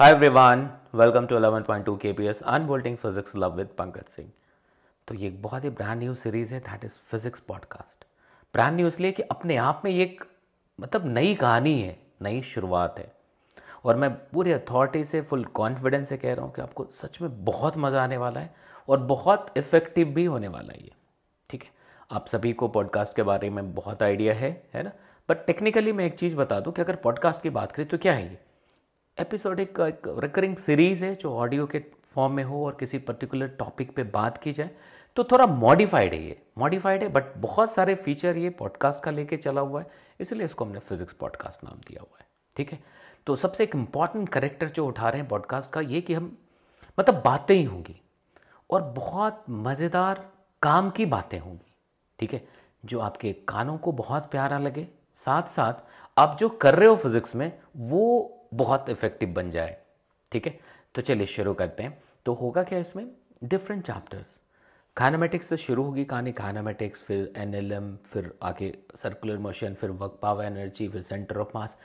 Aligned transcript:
Hi 0.00 0.10
everyone 0.10 0.70
welcome 0.94 1.26
to 1.26 1.38
11.2 1.38 1.98
KPS 2.02 2.42
unbolting 2.42 2.96
physics 2.96 3.36
love 3.36 3.56
with 3.56 3.66
Pankaj 3.78 4.04
Singh 4.04 4.30
तो 5.08 5.14
ये 5.14 5.28
एक 5.28 5.42
बहुत 5.42 5.64
ही 5.64 5.70
ब्रांड 5.70 6.00
न्यू 6.00 6.14
सीरीज़ 6.14 6.54
है 6.54 6.60
that 6.60 6.84
is 6.84 6.92
physics 6.92 7.40
podcast 7.40 8.04
brand 8.54 8.76
new 8.76 8.86
इसलिए 8.86 9.12
कि 9.12 9.22
अपने 9.22 9.56
आप 9.56 9.82
में 9.84 9.90
ये 9.90 10.02
एक 10.02 10.24
मतलब 10.80 11.06
नई 11.06 11.34
कहानी 11.34 11.82
है, 11.82 11.98
नई 12.22 12.42
शुरुआत 12.42 12.98
है। 12.98 13.12
और 13.84 13.96
मैं 13.96 14.14
पूरी 14.14 14.52
अथॉरिटी 14.52 15.04
से 15.04 15.20
फुल 15.20 15.44
कॉन्फिडेंस 15.44 16.08
से 16.08 16.16
कह 16.16 16.34
रहा 16.34 16.44
हूँ 16.44 16.52
कि 16.54 16.62
आपको 16.62 16.86
सच 17.02 17.20
में 17.22 17.44
बहुत 17.44 17.76
मज़ा 17.76 18.02
आने 18.02 18.16
वाला 18.16 18.40
है 18.40 18.54
और 18.88 18.98
बहुत 18.98 19.54
इफ़ेक्टिव 19.56 20.08
भी 20.08 20.24
होने 20.24 20.48
वाला 20.48 20.72
है 20.72 20.82
ये। 20.82 20.92
ठीक 21.50 21.62
है? 21.62 21.70
आप 22.10 22.26
सभी 22.28 22.52
को 22.52 22.68
पॉडकास्ट 22.68 23.16
के 23.16 23.22
बारे 23.22 23.50
में 23.50 23.74
बहुत 23.74 24.02
आइडिया 24.02 24.34
है 24.34 24.62
है 24.74 24.82
ना? 24.82 24.92
बट 25.28 25.46
टेक्निकली 25.46 25.92
मैं 25.92 26.06
एक 26.06 26.18
चीज़ 26.18 26.36
बता 26.36 26.60
दूँ 26.60 26.72
कि 26.72 26.82
अगर 26.82 26.96
पॉडकास्ट 26.96 27.42
की 27.42 27.50
बात 27.50 27.72
करें 27.72 27.88
तो 27.88 27.98
क्या 27.98 28.12
है 28.12 28.30
ये? 28.30 28.38
एपिसोडिक 29.18 29.78
एक 29.80 30.02
रिकरिंग 30.18 30.56
सीरीज़ 30.56 31.04
है, 31.04 31.14
जो 31.14 31.32
ऑडियो 31.34 31.66
के 31.66 31.78
फॉर्म 32.14 32.32
में 32.32 32.42
हो 32.44 32.64
और 32.66 32.76
किसी 32.80 32.98
पर्टिकुलर 32.98 33.48
टॉपिक 33.58 33.94
पे 33.96 34.02
बात 34.12 34.38
की 34.38 34.52
जाए 34.52 34.70
तो 35.16 35.24
थोड़ा 35.24 35.46
मॉडिफाइड 35.46 36.14
है 36.14 36.22
ये। 36.22 36.40
मॉडिफाइड 36.58 37.02
है 37.02 37.08
बट 37.08 37.36
बहुत 37.38 37.72
सारे 37.72 37.94
फीचर 37.96 38.36
ये 38.36 38.50
पॉडकास्ट 38.52 39.02
का 39.02 39.10
लेके 39.10 39.36
चला 39.36 39.60
हुआ 39.60 39.80
है, 39.80 39.90
इसलिए 40.20 40.44
इसको 40.44 40.64
हमने 40.64 40.78
फिजिक्स 40.80 41.14
पॉडकास्ट 41.14 41.64
नाम 41.64 41.78
दिया 41.88 42.00
हुआ 42.00 42.18
है। 42.20 42.26
ठीक 42.56 42.72
है? 42.72 42.78
तो 43.26 43.36
सबसे 43.36 43.64
एक 43.64 43.74
इंपॉर्टेंट 43.76 44.28
करेक्टर 44.28 44.68
जो 44.68 44.86
उठा 44.86 45.08
रहे 45.08 45.20
हैं 45.20 45.28
पॉडकास्ट 45.28 45.70
का, 45.72 45.80
ये 45.80 46.00
कि 46.00 46.14
हम 46.14 46.36
मतलब 46.98 47.22
बातें 47.24 47.54
ही 47.54 47.64
होंगी, 47.64 48.00
और 48.70 48.82
बहुत 48.82 49.44
मज़ेदार 49.50 50.24
काम 50.62 50.90
की 50.90 51.06
बातें 51.06 51.38
होंगी। 51.38 51.72
ठीक 52.18 52.34
है? 52.34 52.42
जो 52.84 53.00
आपके 53.00 53.32
कानों 53.48 53.78
को 53.78 53.92
बहुत 53.94 54.30
प्यारा 54.30 54.58
लगे 54.58 54.88
साथ 55.26 55.48
साथ 55.50 55.88
आप 56.16 56.36
जो 56.40 56.48
कर 56.50 56.74
रहे 56.74 56.88
हो 56.88 56.96
फिजिक्स 56.96 57.34
में, 57.36 57.52
वो 57.76 58.36
बहुत 58.52 58.88
इफ़ेक्टिव 58.90 59.32
बन 59.34 59.50
जाए, 59.50 59.76
ठीक 60.32 60.46
है? 60.46 60.58
तो 60.94 61.02
चलिए 61.02 61.26
शुरू 61.28 61.54
करते 61.54 61.82
हैं। 61.82 61.98
तो 62.26 62.34
होगा 62.34 62.62
क्या 62.62 62.78
इसमें? 62.78 63.10
डिफरेंट 63.44 63.86
चैप्टर्स 63.86 64.38
काइनामेटिक्स 64.96 65.46
से 65.46 65.56
शुरू 65.56 65.82
होगी 65.82 66.04
कहानी 66.04 66.32
काइनामेटिक्स 66.32 67.02
फिर 67.02 67.32
एनएलएम 67.36 67.94
फिर 68.04 68.32
आगे 68.42 68.72
सर्कुलर 68.96 69.36
मोशन 69.38 69.74
फिर 69.74 69.90
वर्क 69.90 70.18
पावर 70.22 70.44
एनर्जी 70.44 70.88
फिर 70.88 71.02
सेंटर 71.02 71.38
ऑफ़ 71.38 71.50
मास 71.54 71.76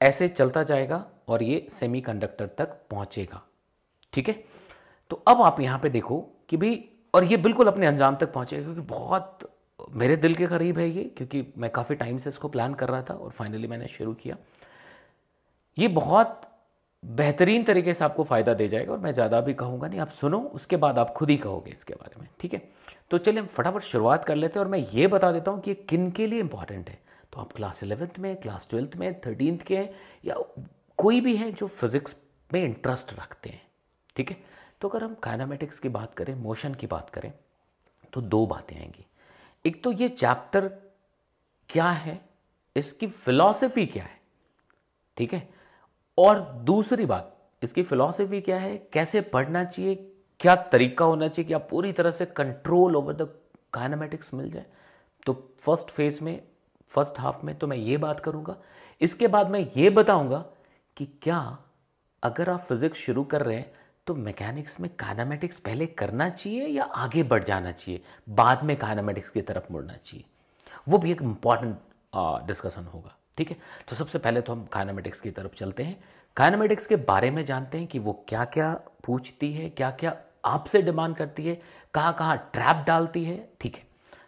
ऐसे 0.00 0.28
चलता 0.28 0.62
जाएगा 0.62 1.04
और 1.28 1.42
ये 1.42 1.66
सेमीकंडक्टर 1.70 2.46
तक 2.58 2.76
पहुंचेगा, 2.90 3.42
ठीक 4.12 4.28
है? 4.28 4.34
तो 5.10 5.22
अब 5.28 5.42
आप 5.42 5.60
यहाँ 5.60 5.78
पे 5.78 5.88
देखो 5.88 6.20
कि 6.48 6.56
भाई, 6.56 6.84
और 7.14 7.24
ये 7.24 7.36
बिल्कुल 7.36 7.66
अपने 7.66 7.86
अंजाम 7.86 8.16
तक 8.16 8.32
पहुंचेगा, 8.32 8.62
क्योंकि 8.62 8.80
बहुत 8.80 9.38
मेरे 9.92 10.16
दिल 10.16 10.34
के 10.34 10.46
करीब 10.46 10.78
है 10.78 10.88
ये, 10.88 11.04
क्योंकि 11.16 11.44
मैं 11.58 11.70
काफ़ी 11.70 11.96
टाइम 11.96 12.18
से 12.18 12.30
इसको 12.30 12.48
प्लान 12.48 12.74
कर 12.74 12.88
रहा 12.88 13.02
था 13.02 13.14
और 13.14 13.30
फाइनली 13.30 13.66
मैंने 13.66 13.88
शुरू 13.88 14.14
किया। 14.14 14.36
ये 15.78 15.88
बहुत 15.88 16.40
बेहतरीन 17.02 17.64
तरीके 17.64 17.94
से 17.94 18.04
आपको 18.04 18.24
फ़ायदा 18.24 18.54
दे 18.54 18.68
जाएगा 18.68 18.92
और 18.92 18.98
मैं 18.98 19.12
ज़्यादा 19.14 19.40
भी 19.40 19.54
कहूँगा 19.54 19.88
नहीं, 19.88 20.00
आप 20.00 20.10
सुनो, 20.10 20.38
उसके 20.38 20.76
बाद 20.76 20.98
आप 20.98 21.12
खुद 21.16 21.30
ही 21.30 21.36
कहोगे 21.36 21.70
इसके 21.70 21.94
बारे 21.94 22.20
में, 22.20 22.28
ठीक 22.40 22.54
है? 22.54 22.62
तो 23.10 23.18
चलिए 23.18 23.40
हम 23.40 23.46
फटाफट 23.46 23.82
शुरुआत 23.82 24.24
कर 24.24 24.36
लेते 24.36 24.58
हैं 24.58 24.64
और 24.64 24.70
मैं 24.70 24.78
ये 24.92 25.06
बता 25.06 25.30
देता 25.32 25.50
हूँ 25.50 25.60
कि 25.60 25.70
ये 25.70 25.74
किन 25.88 26.10
के 26.10 26.26
लिए 26.26 26.40
इंपॉर्टेंट 26.40 26.88
है। 26.90 26.98
तो 27.32 27.40
आप 27.40 27.52
क्लास 27.52 27.82
इलेवेंथ 27.82 28.18
में 28.18 28.34
क्लास 28.36 28.66
ट्वेल्थ 28.70 28.96
में 28.96 29.20
थर्टीनथ 29.20 29.62
के 29.66 29.76
हैं 29.76 29.90
या 30.24 30.34
कोई 30.98 31.20
भी 31.20 31.36
हैं 31.36 31.52
जो 31.54 31.66
फिज़िक्स 31.66 32.16
में 32.50 32.62
इंटरेस्ट 32.64 33.12
रखते 33.18 33.50
हैं, 33.50 33.62
ठीक 34.16 34.30
है? 34.30 34.36
तो 34.80 34.88
अगर 34.88 35.04
हम 35.04 35.14
काइनामेटिक्स 35.22 35.78
की 35.78 35.88
बात 35.88 36.14
करें 36.14 36.34
मोशन 36.34 36.74
की 36.74 36.86
बात 36.86 37.10
करें 37.10 37.32
तो 38.12 38.20
दो 38.20 38.44
बातें 38.46 38.76
आएँगी। 38.76 39.06
एक 39.64 39.82
तो 39.84 39.92
ये 39.92 40.08
चैप्टर 40.08 40.68
क्या 41.68 41.90
है? 41.90 42.20
इसकी 42.76 43.06
फिलॉसफी 43.06 43.86
क्या 43.86 44.04
है? 44.04 44.18
ठीक 45.16 45.34
है? 45.34 45.48
और 46.18 46.40
दूसरी 46.64 47.06
बात, 47.06 47.36
इसकी 47.62 47.82
फिलॉसफी 47.82 48.40
क्या 48.40 48.58
है? 48.58 48.76
कैसे 48.92 49.20
पढ़ना 49.20 49.64
चाहिए? 49.64 49.94
क्या 50.40 50.54
तरीका 50.72 51.04
होना 51.04 51.28
चाहिए 51.28 51.46
कि 51.48 51.54
आप 51.54 51.66
पूरी 51.70 51.92
तरह 51.92 52.10
से 52.10 52.26
कंट्रोल 52.26 52.96
ओवर 52.96 53.14
द 53.14 53.28
काइनामेटिक्स 53.72 54.32
मिल 54.34 54.50
जाए? 54.50 54.66
तो 55.26 55.32
फ़र्स्ट 55.60 55.90
फ़ेज़ 55.90 56.22
में 56.24 56.40
फ़र्स्ट 56.90 57.18
हाफ़ 57.20 57.44
में 57.46 57.54
तो 57.58 57.66
मैं 57.66 57.76
ये 57.76 57.96
बात 57.96 58.20
करूँगा। 58.20 58.56
इसके 59.00 59.26
बाद 59.28 59.50
मैं 59.50 59.60
ये 59.76 59.90
बताऊँगा 59.90 60.38
कि 60.96 61.06
क्या 61.22 61.58
अगर 62.22 62.50
आप 62.50 62.60
फिजिक्स 62.60 62.98
शुरू 62.98 63.24
कर 63.24 63.42
रहे 63.42 63.56
हैं 63.56 63.72
तो 64.06 64.14
मैकेनिक्स 64.14 64.78
में 64.80 64.90
काइनामेटिक्स 64.98 65.58
पहले 65.58 65.86
करना 65.86 66.28
चाहिए 66.28 66.66
या 66.66 66.84
आगे 66.84 67.22
बढ़ 67.22 67.44
जाना 67.44 67.72
चाहिए? 67.72 68.02
बाद 68.28 68.64
में 68.64 68.76
काइनामेटिक्स 68.76 69.30
की 69.30 69.42
तरफ़ 69.42 69.72
मुड़ना 69.72 69.92
चाहिए। 69.94 70.24
वो 70.88 70.98
भी 70.98 71.12
एक 71.12 71.22
इंपॉर्टेंट 71.22 71.76
डिस्कशन 72.46 72.84
होगा। 72.84 73.16
ठीक 73.36 73.50
है? 73.50 73.56
तो 73.88 73.96
सबसे 73.96 74.18
पहले 74.18 74.40
तो 74.40 74.52
हम 74.52 74.64
काइनामेटिक्स 74.72 75.20
की 75.20 75.30
तरफ़ 75.30 75.54
चलते 75.54 75.82
हैं। 75.82 76.02
काइनामेटिक्स 76.36 76.86
के 76.86 76.96
बारे 76.96 77.30
में 77.30 77.44
जानते 77.44 77.78
हैं 77.78 77.86
कि 77.86 77.98
वो 77.98 78.12
क्या 78.28 78.44
क्या 78.46 78.72
पूछती 79.04 79.52
है 79.52 79.68
क्या 79.70 79.90
क्या 79.90 80.16
आपसे 80.44 80.82
डिमांड 80.82 81.16
करती 81.16 81.46
है 81.46 81.60
कहाँ 81.94 82.12
कहाँ 82.18 82.36
ट्रैप 82.52 82.84
डालती 82.86 83.24
है, 83.24 83.48
ठीक 83.60 83.76
है? 83.76 83.82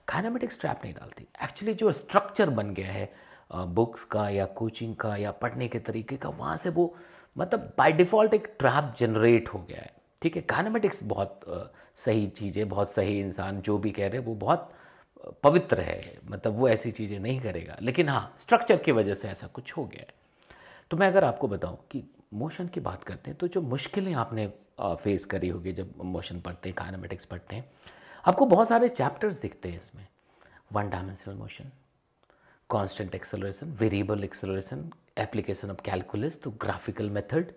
काइनामेटिक्स 0.09 0.61
ट्रैप 0.61 0.81
नहीं 0.85 0.95
डालती। 0.95 1.27
एक्चुअली 1.45 1.75
जो 1.75 1.93
स्ट्रक्चर 1.93 2.51
बन 2.51 2.73
गया 2.75 2.93
है 2.93 3.13
बुक्स 3.51 4.05
का 4.05 4.29
या 4.29 4.45
कोचिंग 4.57 4.95
का 4.97 5.17
या 5.17 5.31
पढ़ने 5.33 5.69
के 5.69 5.79
तरीके 5.79 6.17
का, 6.17 6.29
वहाँ 6.29 6.57
से 6.57 6.71
वो 6.71 6.95
मतलब 7.37 7.73
बाय 7.79 7.93
डिफ़ॉल्ट 7.93 8.35
एक 8.35 8.47
ट्रैप 8.59 8.95
जनरेट 8.99 9.49
हो 9.49 9.59
गया 9.61 9.81
है। 9.81 9.91
ठीक 10.23 10.37
है? 10.37 10.43
काइनामेटिक्स 10.43 11.03
बहुत 11.05 11.41
सही 12.05 12.27
चीज़ 12.29 12.59
है, 12.59 12.65
बहुत 12.65 12.91
सही 12.91 13.19
इंसान 13.21 13.61
जो 13.61 13.79
भी 13.79 13.91
कह 13.91 14.09
रहे 14.09 14.19
हैं, 14.19 14.27
वो 14.27 14.35
बहुत 14.35 14.71
पवित्र 15.45 15.81
है 15.81 16.19
मतलब 16.31 16.57
वो 16.57 16.69
ऐसी 16.69 16.91
चीज़ें 16.91 17.19
नहीं 17.19 17.41
करेगा। 17.41 17.77
लेकिन 17.83 18.09
हाँ 18.09 18.35
स्ट्रक्चर 18.43 18.77
की 18.77 18.93
वजह 18.93 19.15
से 19.15 19.29
ऐसा 19.29 19.47
कुछ 19.47 19.77
हो 19.77 19.85
गया 19.85 20.01
है। 20.01 20.15
तो 20.91 20.97
मैं 20.97 21.07
अगर 21.07 21.25
आपको 21.25 21.49
बताऊँ 21.49 21.79
कि 21.91 22.03
मोशन 22.35 22.67
की 22.67 22.81
बात 22.81 23.05
करते 23.05 23.31
हैं 23.31 23.39
तो 23.39 23.49
जो 23.49 23.61
मुश्किलें 23.63 24.13
आपने 24.15 24.47
फेस 24.81 25.25
करी 25.25 25.49
होगी 25.49 25.73
जब 25.73 25.93
मोशन 26.05 26.41
पढ़ते 26.41 26.69
हैं 26.69 26.77
काइनामेटिक्स 26.77 27.25
पढ़ते 27.25 27.57
हैं, 27.57 27.65
आपको 28.25 28.47
बहुत 28.47 28.69
सारे 28.69 28.89
चैप्टर्स 28.89 29.41
दिखते 29.41 29.69
हैं 29.69 29.81
इसमें। 29.81 30.07
One 30.73 30.91
dimensional 30.91 31.35
motion 31.35 31.71
constant 32.71 33.15
acceleration 33.15 33.77
variable 33.81 34.25
acceleration 34.25 34.91
application 35.19 35.71
of 35.71 35.83
calculus 35.85 36.41
तो 36.43 36.51
graphical 36.61 37.11
method 37.11 37.53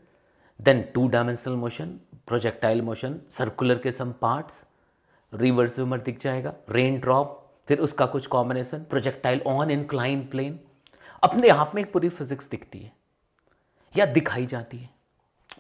then 0.59 0.81
two 0.93 1.07
dimensional 1.07 1.55
motion 1.55 1.99
projectile 2.27 2.81
motion 2.81 3.19
circular 3.37 3.77
के 3.77 3.91
सम 3.91 4.11
पार्ट्स 4.21 4.61
रिवर्स 5.33 5.77
रिवर्सिमर 5.77 5.99
दिख 5.99 6.21
जाएगा 6.21 6.53
रेन 6.69 6.99
ड्रॉप 6.99 7.41
फिर 7.67 7.79
उसका 7.79 8.05
कुछ 8.05 8.27
combination 8.27 8.83
projectile 8.83 9.41
on 9.47 9.71
incline 9.71 10.25
plane 10.27 10.59
अपने 11.23 11.49
आप 11.49 11.71
में 11.75 11.81
एक 11.81 11.91
पूरी 11.93 12.09
फिजिक्स 12.09 12.49
दिखती 12.49 12.79
है, 12.79 12.91
या 13.95 14.05
दिखाई 14.05 14.45
जाती 14.45 14.77
है। 14.77 14.89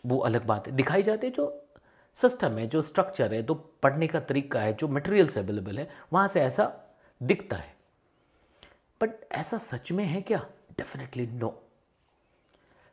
वो 0.05 0.17
अलग 0.17 0.45
बात 0.45 0.67
है। 0.67 0.73
दिखाई 0.75 1.03
जाती 1.03 1.27
है 1.27 1.33
जो 1.33 1.61
सिस्टम 2.19 2.57
है, 2.57 2.67
जो 2.67 2.81
स्ट्रक्चर 2.81 3.33
है, 3.33 3.41
जो 3.43 3.53
पढ़ने 3.53 4.07
का 4.07 4.19
तरीका 4.19 4.61
है, 4.61 4.73
जो 4.73 4.87
मटेरियल्स 4.87 5.37
अवेलेबल 5.37 5.79
है, 5.79 5.89
वहाँ 6.13 6.27
से 6.27 6.41
ऐसा 6.41 6.71
दिखता 7.23 7.55
है। 7.55 7.75
बट 9.01 9.11
ऐसा 9.31 9.57
सच 9.57 9.91
में 9.91 10.03
है 10.05 10.21
क्या? 10.21 10.45
डेफिनेटली 10.71 11.27
नो 11.27 11.61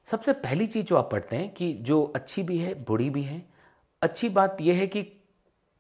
सबसे 0.09 0.33
पहली 0.33 0.67
चीज़ 0.67 0.87
जो 0.87 0.97
आप 0.97 1.11
पढ़ते 1.11 1.37
हैं 1.37 1.53
कि 1.55 1.73
जो 1.73 2.03
अच्छी 2.17 2.43
भी 2.43 2.59
है, 2.59 2.75
बुरी 2.75 3.11
भी 3.11 3.23
है, 3.23 3.43
अच्छी 4.03 4.29
बात 4.29 4.61
यह 4.61 4.77
है 4.77 4.87
कि 4.87 5.03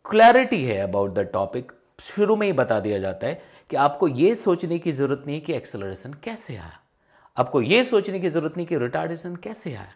क्लैरिटी 0.04 0.64
है 0.64 0.76
अबाउट 0.78 1.14
द 1.14 1.18
टॉपिक 1.18 1.72
शुरू 1.98 2.36
में 2.36 2.46
ही 2.46 2.52
बता 2.52 2.78
दिया 2.80 2.98
जाता 2.98 3.26
है 3.26 3.42
कि 3.70 3.76
आपको 3.76 4.08
यह 4.08 4.34
सोचने 4.34 4.78
की 4.78 4.92
ज़रूरत 4.92 5.24
नहीं 5.26 5.40
कि 5.40 5.52
एक्सेलरेशन 5.52 6.14
कैसे 6.14 6.56
आया। 6.56 6.78
आपको 7.36 7.62
यह 7.62 7.84
सोचने 7.84 8.20
की 8.20 8.30
ज़रूरत 8.30 8.56
नहीं 8.56 8.66
कि 8.66 8.78
रिटार्डेशन 8.78 9.36
कैसे 9.36 9.74
आया। 9.74 9.94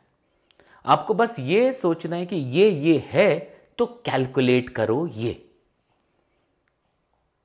आपको 0.84 1.14
बस 1.14 1.36
ये 1.38 1.72
सोचना 1.72 2.16
है 2.16 2.26
कि 2.26 2.36
ये 2.36 2.68
ये 2.70 2.98
है 3.06 3.38
तो 3.78 3.86
कैलकुलेट 4.06 4.70
करो 4.70 5.06
ये। 5.06 5.42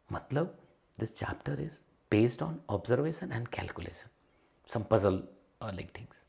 मतलब 0.09 0.57
this 0.97 1.15
chapter 1.15 1.61
is 1.61 1.79
based 2.11 2.41
on 2.41 2.59
observation 2.69 3.31
and 3.31 3.47
calculation 3.47 4.09
some 4.69 4.83
puzzle 4.91 5.23
like 5.63 5.91
things 5.97 6.19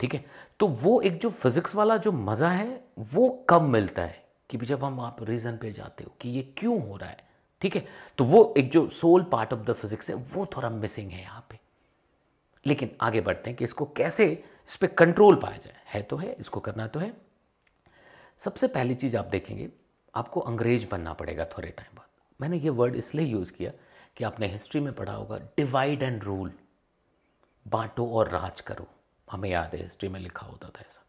ठीक 0.00 0.14
है? 0.14 0.24
तो 0.60 0.66
वो 0.66 1.00
एक 1.00 1.18
जो 1.20 1.30
फिजिक्स 1.30 1.74
वाला 1.74 1.96
जो 1.96 2.12
मज़ा 2.12 2.48
है, 2.48 2.84
वो 2.98 3.28
कम 3.48 3.70
मिलता 3.70 4.02
है। 4.02 4.27
कि 4.50 4.58
जब 4.58 4.84
हम 4.84 5.00
आप 5.00 5.22
रीजन 5.22 5.56
पे 5.56 5.72
जाते 5.72 6.04
हो 6.04 6.14
कि 6.20 6.28
ये 6.28 6.42
क्यों 6.42 6.88
हो 6.88 6.96
रहा 6.96 7.10
है, 7.10 7.28
ठीक 7.60 7.76
है? 7.76 7.86
तो 8.18 8.24
वो 8.24 8.54
एक 8.58 8.70
जो 8.70 8.88
soul 8.88 9.22
part 9.22 9.52
of 9.52 9.60
the 9.60 9.72
physics 9.72 10.10
है, 10.10 10.16
वो 10.16 10.46
थोड़ा 10.46 10.70
मिसिंग 10.70 11.10
है 11.10 11.22
यहाँ 11.22 11.46
पे। 11.50 11.58
लेकिन 12.66 12.96
आगे 13.00 13.20
बढ़ते 13.20 13.50
हैं 13.50 13.56
कि 13.56 13.64
इसको 13.64 13.84
कैसे 13.84 14.44
इस 14.68 14.76
पर 14.76 14.86
कंट्रोल 14.86 15.36
पाया 15.36 15.56
जाए। 15.56 15.76
है 15.86 16.02
तो 16.02 16.16
है, 16.16 16.32
इसको 16.32 16.60
करना 16.60 16.86
तो 16.86 17.00
है। 17.00 17.14
सबसे 18.38 18.68
पहली 18.68 18.94
चीज़ 18.94 19.16
आप 19.16 19.24
देखेंगे, 19.24 19.68
आपको 20.14 20.40
अंग्रेज़ 20.40 20.86
बनना 20.90 21.12
पड़ेगा 21.12 21.44
थोड़े 21.44 21.68
टाइम 21.68 21.96
बाद। 21.96 22.06
मैंने 22.40 22.58
ये 22.58 22.70
वर्ड 22.70 22.96
इसलिए 22.96 23.26
यूज़ 23.26 23.52
किया 23.52 23.72
कि 24.16 24.24
आपने 24.24 24.46
हिस्ट्री 24.46 24.80
में 24.80 24.92
पढ़ा 24.92 25.12
होगा 25.12 25.38
डिवाइड 25.38 26.02
एंड 26.02 26.24
रूल 26.24 26.52
बांटो 27.68 28.06
और 28.06 28.28
राज 28.28 28.60
करो। 28.60 28.86
हमें 29.30 29.50
याद 29.50 29.74
है 29.74 29.82
हिस्ट्री 29.82 30.08
में 30.08 30.20
लिखा 30.20 30.46
होता 30.46 30.68
था 30.68 30.80
ऐसा। 30.80 31.04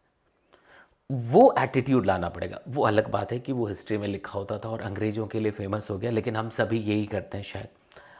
वो 1.10 1.54
एटीट्यूड 1.58 2.06
लाना 2.06 2.28
पड़ेगा। 2.28 2.60
वो 2.68 2.82
अलग 2.82 3.10
बात 3.10 3.32
है 3.32 3.38
कि 3.38 3.52
वो 3.52 3.66
हिस्ट्री 3.66 3.98
में 3.98 4.06
लिखा 4.08 4.32
होता 4.32 4.58
था 4.58 4.68
और 4.68 4.80
अंग्रेज़ों 4.80 5.26
के 5.26 5.40
लिए 5.40 5.52
फ़ेमस 5.52 5.90
हो 5.90 5.98
गया, 5.98 6.10
लेकिन 6.10 6.36
हम 6.36 6.50
सभी 6.50 6.78
यही 6.78 7.06
करते 7.06 7.38
हैं 7.38 7.44
शायद। 7.44 7.68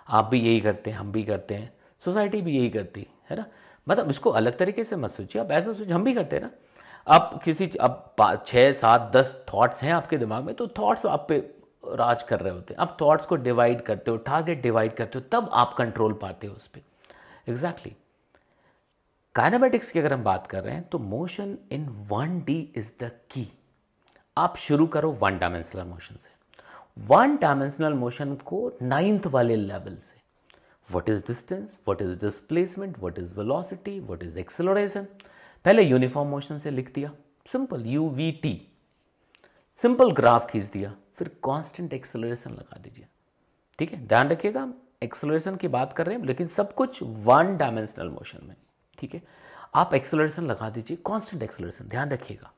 आप 0.09 0.25
भी 0.25 0.41
यही 0.41 0.61
करते 0.61 0.91
हैं, 0.91 0.99
हम 0.99 1.13
भी 1.13 1.23
करते 1.25 1.55
हैं। 1.55 1.73
सोसाइटी 2.05 2.41
भी 2.43 2.57
यही 2.57 2.71
करती, 2.71 3.07
है 3.31 3.37
ना? 3.37 3.45
मतलब 3.87 4.11
इसको 4.11 4.31
अलग 4.31 4.57
तरीके 4.59 4.85
से 4.85 4.97
मत 4.97 5.11
सोचिए। 5.11 5.43
आप 5.43 5.51
ऐसा 5.51 5.73
सोचिए, 5.73 5.95
हम 5.95 6.05
भी 6.05 6.15
करते 6.15 6.37
हैं 6.37 6.43
ना। 6.43 6.51
अब 7.07 7.41
किसी 7.45 7.71
अब 7.81 8.15
छः 8.47 8.73
सात, 8.73 9.11
दस 9.17 9.35
थॉट्स 9.55 9.83
हैं 9.83 9.93
आपके 9.93 10.19
दिमाग 10.19 10.45
में 10.45 10.55
तो 10.55 10.67
थाट्स 10.69 11.07
आप 11.07 11.27
पे 11.29 11.39
राज 11.89 12.23
कर 12.23 12.41
रहे 12.41 12.53
होते 12.53 12.75
हैं। 12.75 12.79
अब 12.79 12.97
थाट्स 13.03 13.27
को 13.27 13.37
डिवाइड 13.37 13.83
करते 13.83 14.11
हो 14.11 14.17
टारगेट 14.17 14.63
डिवाइड 14.63 14.95
करते 14.95 15.19
हो, 15.19 15.25
तब 15.33 15.51
आप 15.53 15.75
कंट्रोल 15.79 16.13
पाते 16.13 16.47
हो 16.47 16.55
उस 16.55 16.67
पर 16.67 16.81
एग्जैक्टली 17.49 17.93
काइनामेटिक्स 19.35 19.91
की 19.91 19.99
अगर 19.99 20.13
हम 20.13 20.23
बात 20.23 20.47
कर 20.47 20.63
रहे 20.65 20.75
हैं 20.75 20.83
तो 20.89 20.99
motion 20.99 21.57
in 21.73 21.87
one 22.09 22.41
D 22.47 22.59
is 22.77 22.91
the 23.01 23.11
key 23.31 23.47
आप 24.37 24.57
शुरू 24.57 24.87
करो 24.87 25.11
वन 25.13 25.39
डायमेंशनल 25.39 25.85
मोशन 25.85 26.15
से। 26.15 26.31
वन 27.07 27.37
डायमेंशनल 27.37 27.95
मोशन 27.95 28.35
को 28.37 28.73
नाइन्थ 28.83 29.27
वाले 29.27 29.57
लेवल 29.57 29.97
से। 29.97 30.19
What 30.87 31.09
is 31.09 31.23
distance 31.27 31.79
what 31.89 32.03
is 32.03 32.19
displacement 32.21 32.99
what 32.99 33.19
is 33.19 33.33
velocity 33.35 33.99
what 34.01 34.23
is 34.23 34.39
acceleration 34.39 35.07
पहले 35.65 35.83
यूनिफॉर्म 35.83 36.29
मोशन 36.29 36.59
से 36.59 36.71
लिख 36.71 36.93
दिया। 36.95 37.11
Simple 37.53 37.87
U 37.87 38.09
V 38.09 38.31
T 38.33 38.55
simple 39.81 40.11
graph 40.13 40.51
खींच 40.51 40.65
दिया। 40.65 40.95
फिर 41.15 41.29
कांस्टेंट 41.45 41.93
एक्सेलरेशन 41.93 42.51
लगा 42.51 42.79
दीजिए। 42.79 43.07
ठीक 43.79 43.93
है? 43.93 44.07
ध्यान 44.07 44.29
रखिएगा 44.29 44.73
एक्सेलरेशन 45.03 45.57
की 45.57 45.69
बात 45.69 45.93
कर 45.93 46.07
रहे 46.07 46.17
हैं, 46.17 46.25
लेकिन 46.25 46.47
सब 46.49 46.75
कुछ 46.75 47.03
वन 47.03 47.57
डायमेंशनल 47.57 48.09
मोशन 48.09 48.47
में। 48.47 48.55
ठीक 49.01 49.15
है? 49.15 49.23
आप 49.75 49.95
एक्सेलरेशन 49.95 50.47
लगा 50.47 50.71
दीजिए 50.71 50.97
कांस्टेंट 50.97 51.43
एक्सेलरेशन 51.43 51.89
ध्यान 51.89 52.11
रखिएगा। 52.11 52.53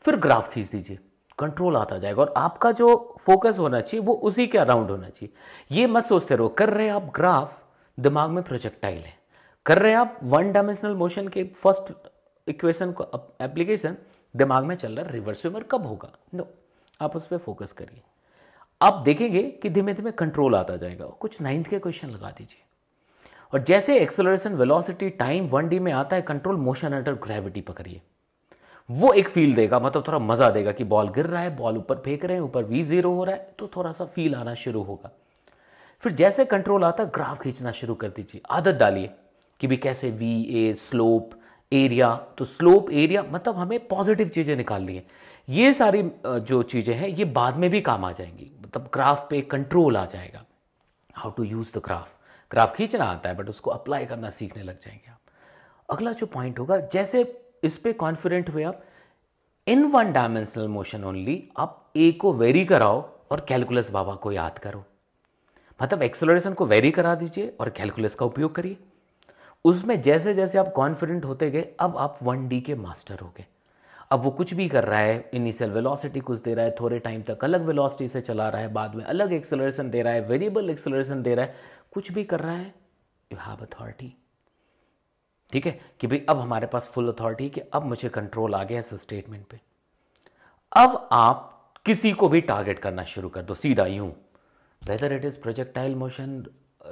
फिर 0.00 0.16
ग्राफ 0.16 0.52
खींच 0.52 0.68
दीजिए। 0.68 0.98
कंट्रोल 1.38 1.76
आता 1.76 1.98
जाएगा 1.98 2.22
और 2.22 2.34
आपका 2.36 2.72
जो 2.72 3.14
फोकस 3.20 3.58
होना 3.58 3.80
चाहिए, 3.80 4.06
वो 4.06 4.14
उसी 4.14 4.46
के 4.46 4.58
अराउंड 4.58 4.90
होना 4.90 5.08
चाहिए। 5.08 5.34
ये 5.80 5.86
मत 5.86 6.04
सोचते 6.04 6.36
रहो, 6.36 6.48
कर 6.48 6.70
रहे 6.70 6.88
आप 6.88 7.12
ग्राफ 7.14 7.62
दिमाग 8.00 8.30
में 8.30 8.44
प्रोजेक्टाइल 8.44 8.98
है। 8.98 9.18
कर 9.66 9.78
रहे 9.78 9.94
आप 9.94 10.20
वन 10.22 10.52
डायमेंशनल 10.52 10.94
मोशन 10.94 11.28
के 11.28 11.44
फ़र्स्ट 11.44 11.92
इक्वेशन 12.48 12.92
को 12.92 13.04
एप्लीकेशन 13.40 13.96
दिमाग 14.36 14.64
में 14.64 14.76
चल 14.76 14.92
रहा 14.92 15.06
है 15.06 15.12
रिवर्स 15.12 15.40
स्विमर 15.40 15.62
कब 15.62 15.86
होगा? 15.86 16.10
नो 16.34 16.48
आप 17.00 17.16
उस 17.16 17.26
पर 17.26 17.38
फोकस 17.38 17.72
करिए। 17.72 18.02
आप 18.82 18.94
देखेंगे 18.94 19.42
कि 19.42 19.70
धीमे 19.70 19.94
धीमे 19.94 20.10
कंट्रोल 20.10 20.54
आता 20.54 20.76
जाएगा। 20.76 21.06
कुछ 21.06 21.40
नाइन्थ 21.40 21.68
के 21.68 21.78
क्वेश्चन 21.78 22.10
लगा 22.10 22.30
दीजिए। 22.30 22.62
और 23.52 23.62
जैसे 23.64 23.98
acceleration 23.98 24.54
velocity 24.54 25.08
time 25.10 25.46
one 25.48 25.68
D 25.68 25.78
में 25.78 25.92
आता 25.92 26.16
है 26.16 26.22
कंट्रोल 26.22 26.56
मोशन 26.58 26.92
अंडर 26.92 27.14
ग्रेविटी 27.22 27.60
पकड़िए। 27.60 28.00
वो 28.88 29.12
एक 29.12 29.28
फील 29.28 29.54
देगा 29.54 29.78
मतलब 29.80 30.06
थोड़ा 30.06 30.18
मज़ा 30.18 30.50
देगा 30.50 30.72
कि 30.72 30.84
बॉल 30.84 31.08
गिर 31.08 31.26
रहा 31.26 31.42
है 31.42 31.56
बॉल 31.56 31.76
ऊपर 31.78 31.98
फेंक 32.04 32.24
रहे 32.24 32.36
हैं, 32.36 32.42
ऊपर 32.42 32.64
वी 32.64 32.82
ज़ीरो 32.82 33.12
हो 33.14 33.24
रहा 33.24 33.34
है 33.34 33.54
तो 33.58 33.70
थोड़ा 33.76 33.92
सा 33.92 34.04
फील 34.06 34.34
आना 34.34 34.54
शुरू 34.56 34.82
होगा। 34.82 35.10
फिर 36.02 36.12
जैसे 36.12 36.44
कंट्रोल 36.44 36.84
आता 36.84 37.02
है 37.02 37.10
ग्राफ 37.14 37.40
खींचना 37.40 37.72
शुरू 37.72 37.94
कर 37.94 38.08
दीजिए। 38.08 38.40
आदत 38.50 38.74
डालिए 38.74 39.10
कि 39.60 39.66
भी 39.66 39.76
कैसे 39.76 40.10
वी 40.10 40.32
ए 40.58 40.72
स्लोप 40.80 41.30
एरिया 41.72 42.14
तो 42.38 42.44
स्लोप 42.44 42.90
एरिया 42.92 43.22
मतलब 43.32 43.56
हमें 43.56 43.78
पॉजिटिव 43.88 44.28
चीज़ें 44.28 44.56
निकालनी 44.56 44.96
है। 44.96 45.04
ये 45.48 45.72
सारी 45.74 46.02
जो 46.26 46.62
चीज़ें 46.64 46.94
हैं, 46.94 47.08
ये 47.08 47.24
बाद 47.26 47.56
में 47.56 47.68
भी 47.70 47.80
काम 47.80 48.04
आ 48.04 48.12
जाएँगी। 48.12 48.50
मतलब 48.62 48.90
ग्राफ 48.94 49.26
पे 49.30 49.40
कंट्रोल 49.42 49.96
आ 49.96 50.04
जाएगा। 50.06 50.44
How 51.14 51.30
to 51.30 51.44
use 51.44 51.78
the 51.78 51.82
graph 51.84 52.16
graph 52.50 52.76
खींचना 52.76 53.04
आता 53.04 53.28
है 53.28 53.36
बट 53.36 53.48
उसको 53.48 53.70
अप्लाई 53.70 54.06
करना 54.06 54.30
सीखने 54.30 54.62
लग 54.62 54.78
जाएँगे 54.80 55.10
आप। 55.10 55.20
अगला 55.90 56.12
जो 56.12 56.26
पॉइंट 56.26 56.58
होगा, 56.58 56.76
जैसे 56.76 57.42
इस 57.62 57.78
पर 57.78 57.92
कॉन्फिडेंट 57.92 58.50
हुए 58.50 58.62
आप 58.62 58.84
in 59.66 59.84
one 59.84 60.12
dimensional 60.12 60.68
motion 60.68 61.04
only 61.04 61.48
आप 61.56 61.92
ए 61.96 62.12
को 62.12 62.32
वेरी 62.32 62.64
कराओ 62.64 63.00
और 63.30 63.44
कैलकुलस 63.48 63.90
बाबा 63.90 64.14
को 64.14 64.32
याद 64.32 64.58
करो। 64.58 64.84
मतलब 65.82 66.02
एक्सेलरेशन 66.02 66.54
को 66.54 66.66
वेरी 66.66 66.90
करा 66.90 67.14
दीजिए 67.14 67.56
और 67.60 67.70
कैलकुलस 67.70 68.14
का 68.14 68.26
उपयोग 68.26 68.54
करिए। 68.54 68.76
उसमें 69.64 70.02
जैसे 70.02 70.34
जैसे 70.34 70.58
आप 70.58 70.72
कॉन्फिडेंट 70.72 71.24
होते 71.24 71.50
गए, 71.50 71.74
अब 71.80 71.96
आप 71.96 72.18
वन 72.22 72.48
डी 72.48 72.60
के 72.60 72.74
मास्टर 72.74 73.18
हो 73.18 73.32
गए। 73.36 73.46
अब 74.10 74.20
वो 74.20 74.30
कुछ 74.30 74.54
भी 74.54 74.68
कर 74.68 74.84
रहा 74.84 75.00
है 75.00 75.30
इनिशियल 75.34 75.70
वेलोसिटी 75.70 76.20
कुछ 76.20 76.40
दे 76.40 76.54
रहा 76.54 76.64
है, 76.64 76.74
थोड़े 76.80 76.98
टाइम 76.98 77.22
तक 77.22 77.44
अलग 77.44 77.64
वेलोसिटी 77.64 78.08
से 78.08 78.20
चला 78.20 78.48
रहा 78.48 78.62
है, 78.62 78.72
बाद 78.72 78.94
में 78.94 79.04
अलग 79.04 79.32
एक्सेलरेशन 79.32 79.90
दे 79.90 80.02
रहा 80.02 80.12
है 80.12 80.20
वेरिएबल 80.20 80.70
एक्सेलरेशन 80.70 81.22
दे 81.22 81.34
रहा 81.34 81.44
है 81.44 81.54
कुछ 81.92 82.12
भी 82.12 82.24
कर 82.24 82.40
रहा 82.40 82.54
है 82.54 82.74
यू 83.30 83.38
हैव 83.38 83.64
अथॉरिटी 83.64 84.14
ठीक 85.52 85.66
है? 85.66 85.80
कि 86.00 86.06
भाई 86.06 86.24
अब 86.28 86.38
हमारे 86.38 86.66
पास 86.66 86.90
फुल 86.94 87.12
अथॉरिटी 87.12 87.48
कि 87.50 87.60
अब 87.60 87.84
मुझे 87.84 88.08
कंट्रोल 88.08 88.54
आ 88.54 88.62
गया 88.64 88.80
इस 88.80 88.94
स्टेटमेंट 88.94 89.46
पे। 89.46 89.60
अब 90.72 91.08
आप 91.12 91.46
किसी 91.86 92.12
को 92.12 92.28
भी 92.28 92.40
टारगेट 92.40 92.78
करना 92.78 93.04
शुरू 93.04 93.28
कर 93.28 93.42
दो, 93.42 93.54
सीधा 93.54 93.86
यूँ। 93.86 94.08
Whether 94.82 95.12
it 95.12 95.24
is 95.24 95.38
projectile 95.40 95.94
motion 95.94 96.44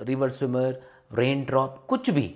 river 0.03 0.31
swimmer 0.31 0.81
rain 1.13 1.45
drop 1.45 1.85
कुछ 1.89 2.11
भी। 2.11 2.35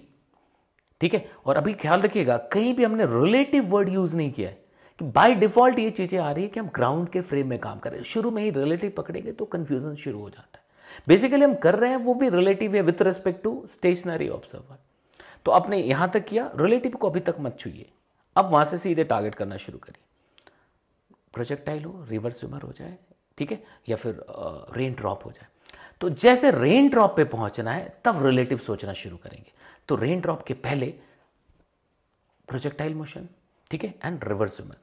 ठीक 1.01 1.15
है? 1.15 1.31
और 1.47 1.57
अभी 1.57 1.73
ख्याल 1.75 2.01
रखिएगा, 2.01 2.37
कहीं 2.37 2.75
भी 2.75 2.85
हमने 2.85 3.07
रिलेटिव 3.07 3.67
वर्ड 3.67 3.89
यूज़ 3.89 4.17
नहीं 4.17 4.33
किया 4.33 4.49
है 4.49 4.65
कि 5.01 5.05
बाय 5.05 5.35
डिफ़ॉल्ट 5.35 5.79
ये 5.79 5.91
चीज़ें 5.91 6.19
आ 6.19 6.31
रही 6.31 6.45
है 6.45 6.51
कि 6.51 6.61
हम 6.61 6.69
ग्राउंड 6.69 7.09
के 7.09 7.21
फ्रेम 7.21 7.49
में 7.49 7.59
काम 7.59 7.79
कर 7.79 7.91
रहे 7.91 7.99
हैं। 7.99 8.07
शुरू 8.07 8.31
में 8.31 8.43
ही 8.43 8.51
रिलेटिव 8.51 8.93
पकड़ेंगे 8.97 9.33
तो 9.33 9.45
कंफ्यूजन 9.45 9.95
शुरू 9.95 10.21
हो 10.21 10.31
जाता 10.31 10.59
है। 10.59 10.62
बेसिकली 11.09 11.45
हम 11.45 11.55
कर 11.57 11.75
रहे 11.75 11.91
हैं, 11.91 11.97
वो 11.97 12.15
भी 12.15 12.29
रिलेटिव 12.29 12.75
है 12.75 12.83
with 12.83 13.03
respect 13.03 13.43
to 13.43 13.63
stationary 13.73 14.29
observer 14.29 14.79
तो 15.47 15.53
आपने 15.53 15.79
यहाँ 15.79 16.11
तक 16.11 16.25
किया 16.25 16.51
रिलेटिव 16.57 16.93
को 16.93 17.09
अभी 17.11 17.21
तक 17.21 17.37
मत 17.41 17.57
छूइए। 17.61 17.89
अब 18.37 18.51
वहाँ 18.51 18.65
से 18.65 18.79
सीधे 18.79 19.05
टारगेट 19.05 19.35
करना 19.35 19.57
शुरू 19.57 19.79
करिए। 19.79 20.03
प्रोजेक्टाइल 21.35 21.85
हो 21.85 22.05
रिवर 22.11 22.33
स्विमर 22.33 22.63
हो 22.63 22.73
जाए, 22.73 22.97
ठीक 23.39 23.53
है? 23.53 23.63
या 23.89 23.97
फिर 23.97 24.25
रेन 24.77 24.95
ड्रॉप 24.95 25.25
हो 25.27 25.31
जाए। 25.31 25.47
तो 26.01 26.09
जैसे 26.11 26.51
रेन 26.51 26.89
ड्रॉप 26.89 27.17
पे 27.17 27.25
पहुँचना 27.27 27.73
है, 27.73 27.97
तब 28.05 28.25
रिलेटिव 28.27 28.59
सोचना 28.59 28.93
शुरू 28.95 29.17
करेंगे। 29.17 29.53
तो 29.89 29.97
रेन 29.97 30.21
ड्रॉप 30.21 30.43
के 30.43 30.55
पहले 30.57 30.95
प्रोजेक्टाइल 32.49 32.95
मोशन 32.95 33.29
ठीक 33.71 33.85
है? 33.85 33.95
एंड 34.05 34.25
रिवर्स 34.25 34.57
स्विमर 34.57 34.77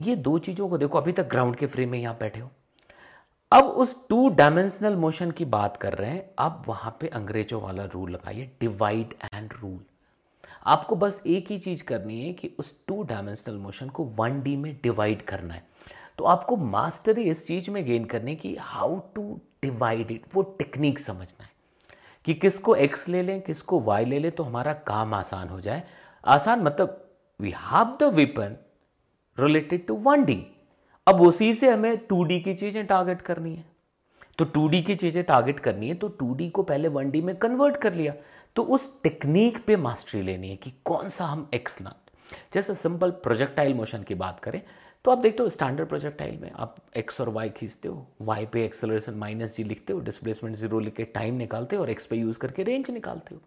ये 0.00 0.14
दो 0.16 0.38
चीज़ों 0.38 0.68
को 0.68 0.78
देखो, 0.78 0.98
अभी 0.98 1.12
तक 1.12 1.28
ग्राउंड 1.28 1.56
के 1.56 1.66
फ्रेम 1.66 1.90
में 1.90 1.98
यहाँ 1.98 2.16
बैठे 2.20 2.40
हो। 2.40 2.50
अब 3.52 3.64
उस 3.64 3.94
टू 4.08 4.28
डायमेंशनल 4.28 4.96
मोशन 4.96 5.30
की 5.30 5.44
बात 5.44 5.76
कर 5.76 5.94
रहे 5.94 6.10
हैं 6.10 6.30
अब 6.38 6.64
वहाँ 6.66 6.96
पे 7.00 7.08
अंग्रेज़ों 7.08 7.60
वाला 7.62 7.84
रूल 7.84 8.10
लगाइए 8.10 8.50
डिवाइड 8.60 9.14
एंड 9.34 9.52
रूल 9.52 9.78
आपको 10.66 10.96
बस 10.96 11.22
एक 11.26 11.50
ही 11.50 11.58
चीज़ 11.58 11.82
करनी 11.82 12.20
है 12.20 12.32
कि 12.32 12.50
उस 12.58 12.74
टू 12.88 13.02
डायमेंशनल 13.02 13.54
मोशन 13.54 13.88
को 13.88 14.04
वन 14.18 14.40
डी 14.42 14.56
में 14.56 14.72
डिवाइड 14.82 15.22
करना 15.22 15.54
है। 15.54 15.62
तो 16.18 16.24
आपको 16.24 16.56
मास्टरी 16.56 17.22
इस 17.22 17.46
चीज़ 17.46 17.70
में 17.70 17.84
गेन 17.86 18.04
करने 18.04 18.34
की 18.36 18.54
हाउ 18.60 18.98
टू 19.14 19.40
डिवाइड 19.62 20.10
इट 20.10 20.26
वो 20.34 20.42
टेक्निक 20.58 20.98
समझना 20.98 21.44
है। 21.44 21.50
कि 22.24 22.34
किसको 22.34 22.74
एक्स 22.74 23.08
ले 23.08 23.22
लें, 23.22 23.40
किसको 23.40 23.80
वाई 23.80 24.04
ले 24.04 24.18
लें 24.18 24.30
तो 24.32 24.42
हमारा 24.42 24.72
काम 24.72 25.14
आसान 25.14 25.48
हो 25.48 25.60
जाए। 25.60 25.82
आसान 26.24 26.62
मतलब 26.62 27.10
we 27.40 27.54
have 27.56 27.96
the 28.00 28.12
weapon 28.14 28.56
related 29.38 29.86
to 29.86 29.94
one 29.96 30.24
D 30.24 30.46
अब 31.08 31.20
उसी 31.22 31.52
से 31.54 31.68
हमें 31.70 31.96
टू 31.98 32.24
की 32.24 32.54
चीज़ें 32.54 32.86
टारगेट 32.86 33.22
करनी 33.22 33.54
है। 33.54 33.64
तो 34.38 34.44
टू 34.44 34.68
की 34.70 34.94
चीज़ें 34.94 35.22
टारगेट 35.24 35.60
करनी 35.60 35.88
है 35.88 35.94
तो 35.94 36.08
टू 36.18 36.36
को 36.54 36.62
पहले 36.62 36.88
वन 36.88 37.12
में 37.24 37.34
कन्वर्ट 37.36 37.76
कर 37.76 37.94
लिया। 37.94 38.12
तो 38.56 38.62
उस 38.64 38.90
टेक्निक 39.02 39.64
पे 39.66 39.76
मास्टरी 39.76 40.22
लेनी 40.22 40.48
है 40.50 40.56
कि 40.56 40.72
कौन 40.84 41.08
सा 41.08 41.24
हम 41.24 41.48
एक्स 41.54 41.80
ना 41.80 41.94
जैसे 42.54 42.74
सिंपल 42.74 43.10
प्रोजेक्टाइल 43.24 43.74
मोशन 43.74 44.02
की 44.02 44.14
बात 44.14 44.40
करें 44.40 44.60
तो 45.04 45.10
आप 45.10 45.18
देखते 45.18 45.42
हो 45.42 45.48
स्टैंडर्ड 45.48 45.88
प्रोजेक्टाइल 45.88 46.38
में 46.40 46.50
आप 46.52 46.76
एक्स 46.96 47.20
और 47.20 47.28
वाई 47.28 47.50
खींचते 47.50 47.88
हो 47.88 48.06
वाई 48.22 48.46
पे 48.46 48.64
एक्सेलरेशन 48.64 49.14
माइनस 49.14 49.56
जी 49.56 49.64
लिखते 49.64 49.92
हो 49.92 50.00
डिस्प्लेसमेंट 50.00 50.56
ज़ीरो 50.56 50.78
लिख 50.78 50.94
के 50.94 51.04
टाइम 51.14 51.34
निकालते 51.34 51.76
हो 51.76 51.82
और 51.82 51.90
एक्स 51.90 52.06
पे 52.06 52.16
यूज़ 52.16 52.38
करके 52.38 52.62
रेंज 52.62 52.90
निकालते 52.90 53.34
हो। 53.34 53.40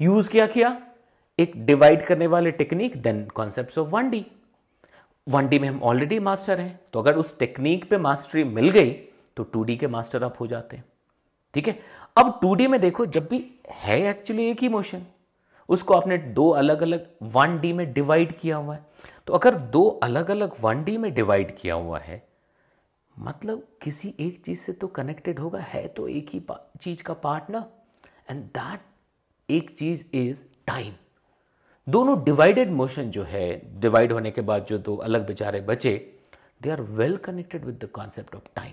यूज़ 0.00 0.30
क्या 0.30 0.46
किया? 0.46 0.76
एक 1.38 1.52
डिवाइड 1.66 2.02
करने 2.02 2.26
वाले 2.26 2.50
technique 2.52 2.96
then 3.02 3.24
concept 3.34 3.78
of 3.78 3.88
one 3.88 4.10
D 4.10 4.24
one 5.26 5.48
D 5.48 5.58
में 5.58 5.68
हम 5.68 5.82
ऑलरेडी 5.82 6.18
मास्टर 6.18 6.60
हैं 6.60 6.78
तो 6.92 6.98
अगर 6.98 7.16
उस 7.16 7.38
टेक्निक 7.38 7.88
पे 7.90 7.98
मास्टरी 7.98 8.44
मिल 8.44 8.70
गई 8.70 8.90
तो 9.36 9.42
टू 9.42 9.62
डी 9.64 9.76
के 9.76 9.86
मास्टर 9.86 10.24
आप 10.24 10.36
हो 10.40 10.46
जाते 10.46 10.76
हैं। 10.76 10.84
ठीक 11.54 11.68
है? 11.68 11.78
अब 12.16 12.38
टू 12.42 12.54
डी 12.54 12.66
में 12.66 12.80
देखो, 12.80 13.06
जब 13.06 13.26
भी 13.28 13.44
है 13.70 14.00
एक्चुअली 14.10 14.44
एक 14.50 14.62
ही 14.62 14.68
मोशन 14.68 15.06
उसको 15.68 15.94
आपने 15.94 16.18
दो 16.18 16.48
अलग 16.50 16.82
अलग 16.82 17.06
वन 17.34 17.58
डी 17.60 17.72
में 17.72 17.92
डिवाइड 17.92 18.32
किया 18.38 18.56
हुआ 18.56 18.74
है। 18.74 18.84
तो 19.26 19.32
अगर 19.32 19.54
दो 19.54 19.86
अलग 20.02 20.30
अलग 20.30 20.52
वन 20.60 20.84
डी 20.84 20.96
में 20.96 21.12
डिवाइड 21.14 21.56
किया 21.58 21.74
हुआ 21.74 21.98
है 21.98 22.22
मतलब 23.16 23.66
किसी 23.82 24.14
एक 24.20 24.42
चीज़ 24.44 24.60
से 24.60 24.72
तो 24.72 24.86
कनेक्टेड 24.88 25.38
होगा, 25.38 25.58
है 25.60 25.86
तो 25.88 26.06
एक 26.08 26.30
ही 26.32 26.42
चीज़ 26.80 27.02
का 27.02 27.14
पार्ट 27.14 27.50
ना? 27.50 27.66
एंड 28.30 28.44
दैट 28.58 28.80
एक 29.48 29.70
चीज़ 29.78 30.04
इज़ 30.14 30.44
टाइम 30.66 30.92
दोनों 31.86 32.22
डिवाइडेड 32.24 32.70
मोशन 32.70 33.10
जो 33.10 33.22
है 33.24 33.60
डिवाइड 33.80 34.12
होने 34.12 34.30
के 34.30 34.40
बाद 34.40 34.64
जो 34.68 34.78
दो 34.78 34.94
अलग 34.96 35.26
बेचारे 35.26 35.60
बचे 35.60 35.92
they 36.62 36.70
are 36.70 36.80
well 36.80 37.16
connected 37.16 37.64
with 37.64 37.78
the 37.84 37.88
concept 37.94 38.34
of 38.34 38.42
time 38.56 38.72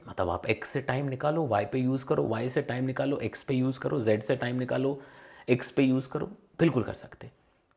मतलब 0.00 0.30
आप 0.30 0.46
एक्स 0.46 0.68
से 0.68 0.80
टाइम 0.80 1.08
निकालो 1.08 1.46
वाई 1.46 1.64
पे 1.72 1.78
यूज़ 1.78 2.04
करो 2.04 2.26
वाई 2.28 2.48
से 2.48 2.62
टाइम 2.62 2.84
निकालो 2.84 3.18
एक्स 3.20 3.42
पे 3.42 3.54
यूज़ 3.54 3.78
करो 3.80 4.00
जेड 4.00 4.22
से 4.22 4.36
टाइम 4.36 4.58
निकालो 4.58 5.00
एक्स 5.48 5.70
पे 5.70 5.82
यूज़ 5.82 6.08
करो, 6.08 6.26
बिल्कुल 6.60 6.82
कर 6.82 6.92
सकते 6.94 7.30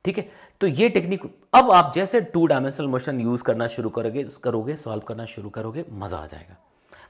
ठीक 0.05 0.17
है? 0.17 0.29
तो 0.61 0.67
ये 0.67 0.89
टेक्निक 0.89 1.21
अब 1.53 1.71
आप 1.71 1.91
जैसे 1.95 2.21
टू 2.21 2.45
डायमेंशनल 2.45 2.87
मोशन 2.87 3.19
यूज़ 3.21 3.43
करना 3.43 3.67
शुरू 3.67 3.89
करोगे 3.89 4.23
करोगे 4.43 4.75
सॉल्व 4.75 5.03
करना 5.07 5.25
शुरू 5.25 5.49
करोगे, 5.49 5.85
मज़ा 5.91 6.17
आ 6.17 6.25
जाएगा। 6.27 6.57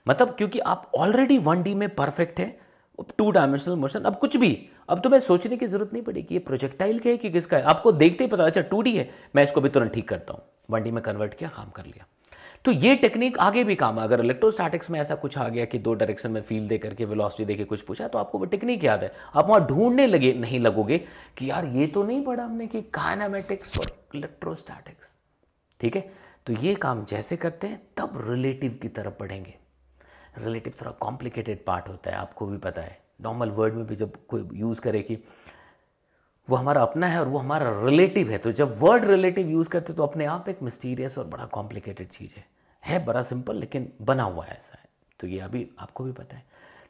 मतलब 0.08 0.36
क्योंकि 0.38 0.60
आप 0.60 0.92
ऑलरेडी 0.96 1.38
वन 1.40 1.64
डी 1.64 1.74
में 1.76 1.90
परफेक्ट 1.96 2.40
है 2.40 2.56
टू 3.18 3.30
डायमेंशनल 3.32 3.76
मोशन 3.76 4.02
अब 4.02 4.16
कुछ 4.16 4.38
भी। 4.38 4.70
अब 4.90 5.02
तुम्हें 5.02 5.20
सोचने 5.20 5.58
की 5.58 5.68
ज़रूरत 5.68 5.94
नहीं 5.94 6.04
पड़ेगी। 6.04 6.34
ये 6.36 6.40
प्रोजेक्टाइल 6.40 7.00
का 7.00 7.10
है 7.10 7.18
कि 7.18 7.30
किसका 7.30 7.58
है? 7.58 7.64
आपको 7.64 7.92
देखते 7.92 8.24
ही 8.24 8.30
पता 8.30 8.46
अच्छा 8.46 8.62
टू 8.62 8.82
है। 8.84 9.10
मैं 9.36 9.44
इसको 9.44 9.62
भी 9.62 9.70
तुरंत 9.70 9.94
ठीक 9.94 10.08
करता 10.10 10.34
हूँ। 10.34 10.42
वन 10.70 10.92
में 10.94 11.04
कन्वर्ट 11.04 11.34
किया, 11.34 11.50
काम 11.50 11.70
कर 11.70 11.86
लिया। 11.86 12.06
तो 12.66 12.72
ये 12.72 12.96
टेक्निक 12.96 13.38
आगे 13.40 13.64
भी 13.64 13.76
काम 13.76 13.98
है। 14.00 14.04
अगर 14.04 14.20
इलेक्ट्रोस्टैटिक्स 14.20 14.90
में 14.90 15.00
ऐसा 15.00 15.16
कुछ 15.16 15.38
आ 15.38 15.48
गया 15.50 15.66
कि 15.66 15.80
दो 15.80 15.94
डायरेक्शन 15.94 16.32
में 16.32 16.42
फील 16.42 16.68
दे 16.68 16.78
करके 16.78 17.06
वेलोसिटी 17.06 17.46
देके 17.46 17.64
कुछ 17.64 17.82
पूछा 17.82 18.08
तो 18.08 18.18
आपको 18.18 18.40
वो 18.40 18.46
टेक्निक 18.46 18.84
याद 18.84 19.04
है। 19.04 19.12
आप 19.36 19.48
वहाँ 19.48 19.66
ढूँढने 19.68 20.08
लगे, 20.08 20.34
नहीं 20.34 20.60
लगोगे 20.60 20.98
कि 21.38 21.50
यार, 21.50 21.66
ये 21.66 21.88
तो 21.88 22.04
नहीं 22.04 22.24
पढ़ा 22.24 22.44
हमने 22.44 22.68
कि 22.68 22.82
काइनामेटिक्स 22.94 23.78
और 23.80 23.86
इलेक्ट्रोस्टैटिक्स 24.16 25.18
ठीक 25.80 25.96
है? 25.96 26.12
तो 26.46 26.54
ये 26.54 26.76
काम 26.76 27.04
जैसे 27.06 27.38
करते 27.38 27.68
हैं, 27.68 27.82
तब 27.98 28.24
रिलेटिव 28.30 28.80
की 28.82 28.88
तरफ़ 28.88 29.20
बढ़ेंगे। 29.20 29.56
रिलेटिव 30.38 30.74
थोड़ा 30.82 30.92
कॉम्प्लिकेटेड 30.92 31.64
पार्ट 31.66 31.88
होता 31.90 32.12
है, 32.12 32.18
आपको 32.18 32.46
भी 32.46 32.58
पता 32.58 32.82
है। 32.82 32.98
नॉर्मल 33.22 33.50
वर्ड 33.52 33.74
में 33.74 33.86
भी 33.88 33.96
जब 33.96 34.14
कोई 34.28 34.48
यूज़ 34.54 34.82
करे 34.82 35.02
कि 35.02 35.18
वो 36.48 36.56
हमारा 36.56 36.82
अपना 36.82 37.08
है 37.08 37.20
और 37.20 37.28
वो 37.28 37.38
हमारा 37.38 37.70
रिलेटिव 37.86 38.30
है 38.30 38.38
तो 38.38 38.52
जब 38.52 38.78
वर्ड 38.80 39.06
रिलेटिव 39.06 39.50
यूज़ 39.50 39.70
करते 39.70 39.94
तो 39.94 40.04
अपने 40.04 40.26
आप 40.26 40.50
एक 40.50 40.62
मिस्टीरियस 40.64 41.18
और 41.18 41.28
बड़ा 41.28 41.46
कॉम्प्लिकेटेड 41.46 42.08
चीज़ 42.08 42.34
है। 42.38 42.46
है 42.84 43.04
बड़ा 43.06 43.22
सिंपल 43.22 43.56
लेकिन 43.56 43.92
बना 44.02 44.24
हुआ 44.24 44.46
है 44.46 44.58
ऐसा 44.58 44.78
है। 44.80 44.86
तो 45.20 45.28
ये 45.28 45.40
अभी 45.40 45.68
आपको 45.80 46.04
भी 46.04 46.12
पता 46.12 46.38
है। 46.38 46.44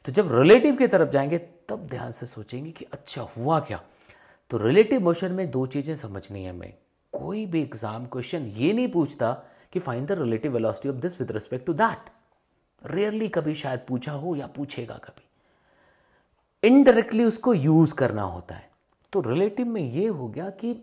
तो 0.04 0.12
जब 0.12 0.32
रिलेटिव 0.32 0.76
की 0.76 0.86
तरफ़ 0.86 1.10
जाएँगे, 1.10 1.38
तब 1.68 1.86
ध्यान 1.90 2.12
से 2.12 2.26
सोचेंगे 2.26 2.70
कि 2.70 2.86
अच्छा 2.92 3.22
हुआ 3.36 3.60
क्या? 3.60 3.80
तो 4.50 4.58
रिलेटिव 4.58 5.00
मोशन 5.00 5.32
में 5.32 5.50
दो 5.50 5.64
चीज़ें 5.66 5.94
समझनी 5.96 6.42
है 6.44 6.50
हमें। 6.50 6.72
कोई 7.12 7.44
भी 7.46 7.60
एग्ज़ाम 7.62 8.06
क्वेश्चन 8.06 8.46
ये 8.46 8.72
नहीं 8.72 8.88
पूछता 8.88 9.32
कि 9.72 9.78
find 9.78 10.06
the 10.08 10.12
relative 10.12 10.52
velocity 10.52 10.88
of 10.88 10.96
this 10.96 11.20
with 11.20 11.32
respect 11.32 11.66
to 11.66 11.72
that 11.74 12.10
rarely 12.84 13.28
कभी 13.28 13.54
शायद 13.54 13.80
पूछा 13.88 14.12
हो 14.12 14.34
या 14.36 14.46
पूछेगा 14.46 14.94
कभी। 15.04 16.68
इनडायरेक्टली 16.68 17.24
उसको 17.24 17.54
यूज़ 17.54 17.94
करना 17.94 18.22
होता 18.22 18.54
है। 18.54 18.70
तो 19.12 19.20
रिलेटिव 19.20 19.66
में 19.66 19.82
ये 19.82 20.06
हो 20.06 20.28
गया 20.28 20.48
कि 20.50 20.74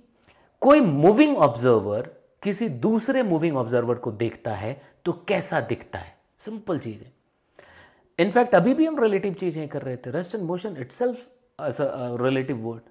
कोई 0.61 0.79
मूविंग 0.81 1.37
ऑब्जर्वर 1.37 2.09
किसी 2.43 2.67
दूसरे 2.69 3.23
मूविंग 3.23 3.57
ऑब्जर्वर 3.57 3.95
को 3.95 4.11
देखता 4.13 4.53
है 4.53 4.81
तो 5.05 5.11
कैसा 5.27 5.59
दिखता 5.61 5.99
है? 5.99 6.15
सिंपल 6.41 6.79
चीज़ 6.79 6.97
है। 6.97 7.11
इनफैक्ट 8.19 8.55
अभी 8.55 8.73
भी 8.73 8.85
हम 8.85 8.99
रिलेटिव 8.99 9.33
चीज़ें 9.33 9.67
कर 9.67 9.81
रहे 9.81 9.97
थे। 9.97 10.11
Rest 10.11 10.35
and 10.35 10.43
motion 10.43 10.77
itself 10.91 11.27
relative 12.21 12.57
word 12.59 12.81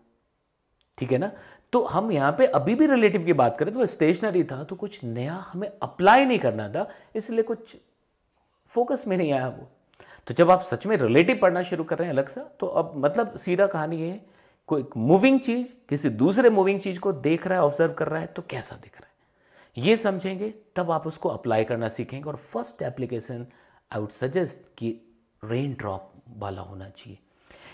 ठीक 0.99 1.12
है 1.12 1.19
ना? 1.19 1.31
तो 1.73 1.83
हम 1.85 2.11
यहाँ 2.12 2.33
पे 2.38 2.47
अभी 2.49 2.75
भी 2.75 2.87
रिलेटिव 2.87 3.25
की 3.25 3.33
बात 3.33 3.59
करें 3.59 3.73
तो 3.75 3.87
स्टेशनरी 3.87 4.43
था 4.45 4.62
तो 4.64 4.76
कुछ 4.76 5.02
नया 5.05 5.35
हमें 5.49 5.71
अप्लाई 5.73 6.25
नहीं 6.25 6.38
करना 6.38 6.69
था, 6.69 6.88
इसलिए 7.17 7.43
कुछ 7.43 7.76
फोकस 8.75 9.05
में 9.07 9.17
नहीं 9.17 9.33
आया 9.33 9.49
वो। 9.49 9.69
तो 10.27 10.35
जब 10.35 10.50
आप 10.50 10.62
सच 10.62 10.87
में 10.87 10.97
रिलेटिव 10.97 11.39
पढ़ना 11.43 11.62
शुरू 11.62 11.85
कर 11.85 11.99
रहे 11.99 12.09
हैं 12.09 12.15
अलग 12.15 12.29
सा 12.29 12.41
तो 12.61 12.67
अब 12.67 12.93
मतलब 12.97 13.37
सीधा 13.37 13.67
कहानी 13.67 14.00
है, 14.00 14.21
कोई 14.69 14.85
मूविंग 14.97 15.41
चीज़, 15.41 15.73
किसी 15.89 16.11
दूसरे 16.11 16.50
मूविंग 16.50 16.81
चीज़ 16.81 16.99
को 17.00 17.12
देख 17.12 17.47
रहा 17.47 17.59
है 17.59 17.65
ऑब्ज़र्व 17.65 17.93
कर 17.93 18.09
रहा 18.09 18.21
है 18.21 18.27
तो 18.27 18.43
कैसा 18.50 18.77
दिख 18.77 18.93
रहा 18.93 19.05
है? 19.05 19.85
ये 19.85 19.97
समझेंगे, 19.97 20.55
तब 20.77 20.91
आप 20.91 21.07
उसको 21.07 21.29
अप्लाई 21.29 21.65
करना 21.65 21.89
सीखेंगे 21.89 22.29
और 22.29 22.37
first 22.37 22.83
application 22.83 23.47
I 23.93 24.00
would 24.00 24.11
suggest 24.11 24.59
कि 24.79 24.91
रेन 25.45 25.73
ड्रॉप 25.73 26.12
वाला 26.39 26.62
होना 26.62 26.89
चाहिए। 26.89 27.19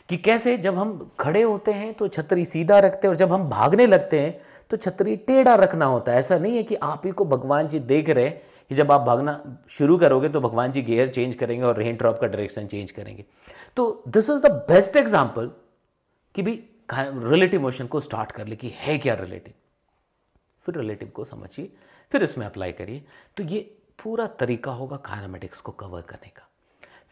कि 0.08 0.16
कैसे 0.16 0.56
जब 0.56 0.74
हम 0.74 1.10
खड़े 1.20 1.42
होते 1.42 1.72
हैं 1.72 1.92
तो 1.94 2.08
छतरी 2.08 2.44
सीधा 2.44 2.78
रखते 2.78 3.06
हैं 3.06 3.10
और 3.10 3.16
जब 3.16 3.32
हम 3.32 3.48
भागने 3.50 3.86
लगते 3.86 4.20
हैं 4.20 4.40
तो 4.70 4.76
छतरी 4.76 5.16
टेढ़ा 5.16 5.54
रखना 5.54 5.84
होता 5.84 6.12
है। 6.12 6.18
ऐसा 6.18 6.38
नहीं 6.38 6.56
है 6.56 6.62
कि 6.62 6.74
आप 6.74 7.06
ही 7.06 7.12
को 7.12 7.24
भगवान 7.24 7.68
जी 7.68 7.78
देख 7.78 8.08
रहे 8.08 8.24
हैं 8.24 8.42
कि 8.70 8.74
जब 8.74 8.92
आप 8.92 9.00
भागना 9.00 9.40
शुरू 9.70 9.96
करोगे 9.98 10.28
तो 10.28 10.40
भगवान 10.40 10.72
जी 10.72 10.82
गियर 10.82 11.10
चेंज 11.10 11.34
करेंगे 11.34 11.64
और 11.64 11.78
रेन 11.78 11.96
ड्रॉप 11.96 12.20
का 12.20 12.26
डायरेक्शन 12.26 12.66
चेंज 12.66 12.90
करेंगे। 12.90 13.24
तो 13.76 14.02
this 14.08 14.30
is 14.30 14.42
the 14.42 14.50
best 14.68 14.96
example 14.96 15.50
कि 16.34 16.42
भी 16.42 16.52
रिलेटिव 16.92 17.60
मोशन 17.60 17.86
को 17.86 18.00
स्टार्ट 18.00 18.32
कर 18.32 18.46
ले 18.46 18.56
कि 18.56 18.72
है 18.76 18.98
क्या 18.98 19.14
रिलेटिव 19.14 19.54
फिर 20.66 20.76
रिलेटिव 20.76 21.08
को 21.08 21.24
समझिए, 21.24 21.70
फिर 22.12 22.22
इसमें 22.22 22.44
अप्लाई 22.46 22.72
करिए। 22.72 23.02
तो 23.36 23.42
ये 23.44 23.60
पूरा 23.98 24.26
तरीका 24.38 24.72
होगा 24.72 24.96
कायनामेटिक्स 25.04 25.60
को 25.60 25.72
कवर 25.72 26.00
करने 26.02 26.28
का। 26.28 26.48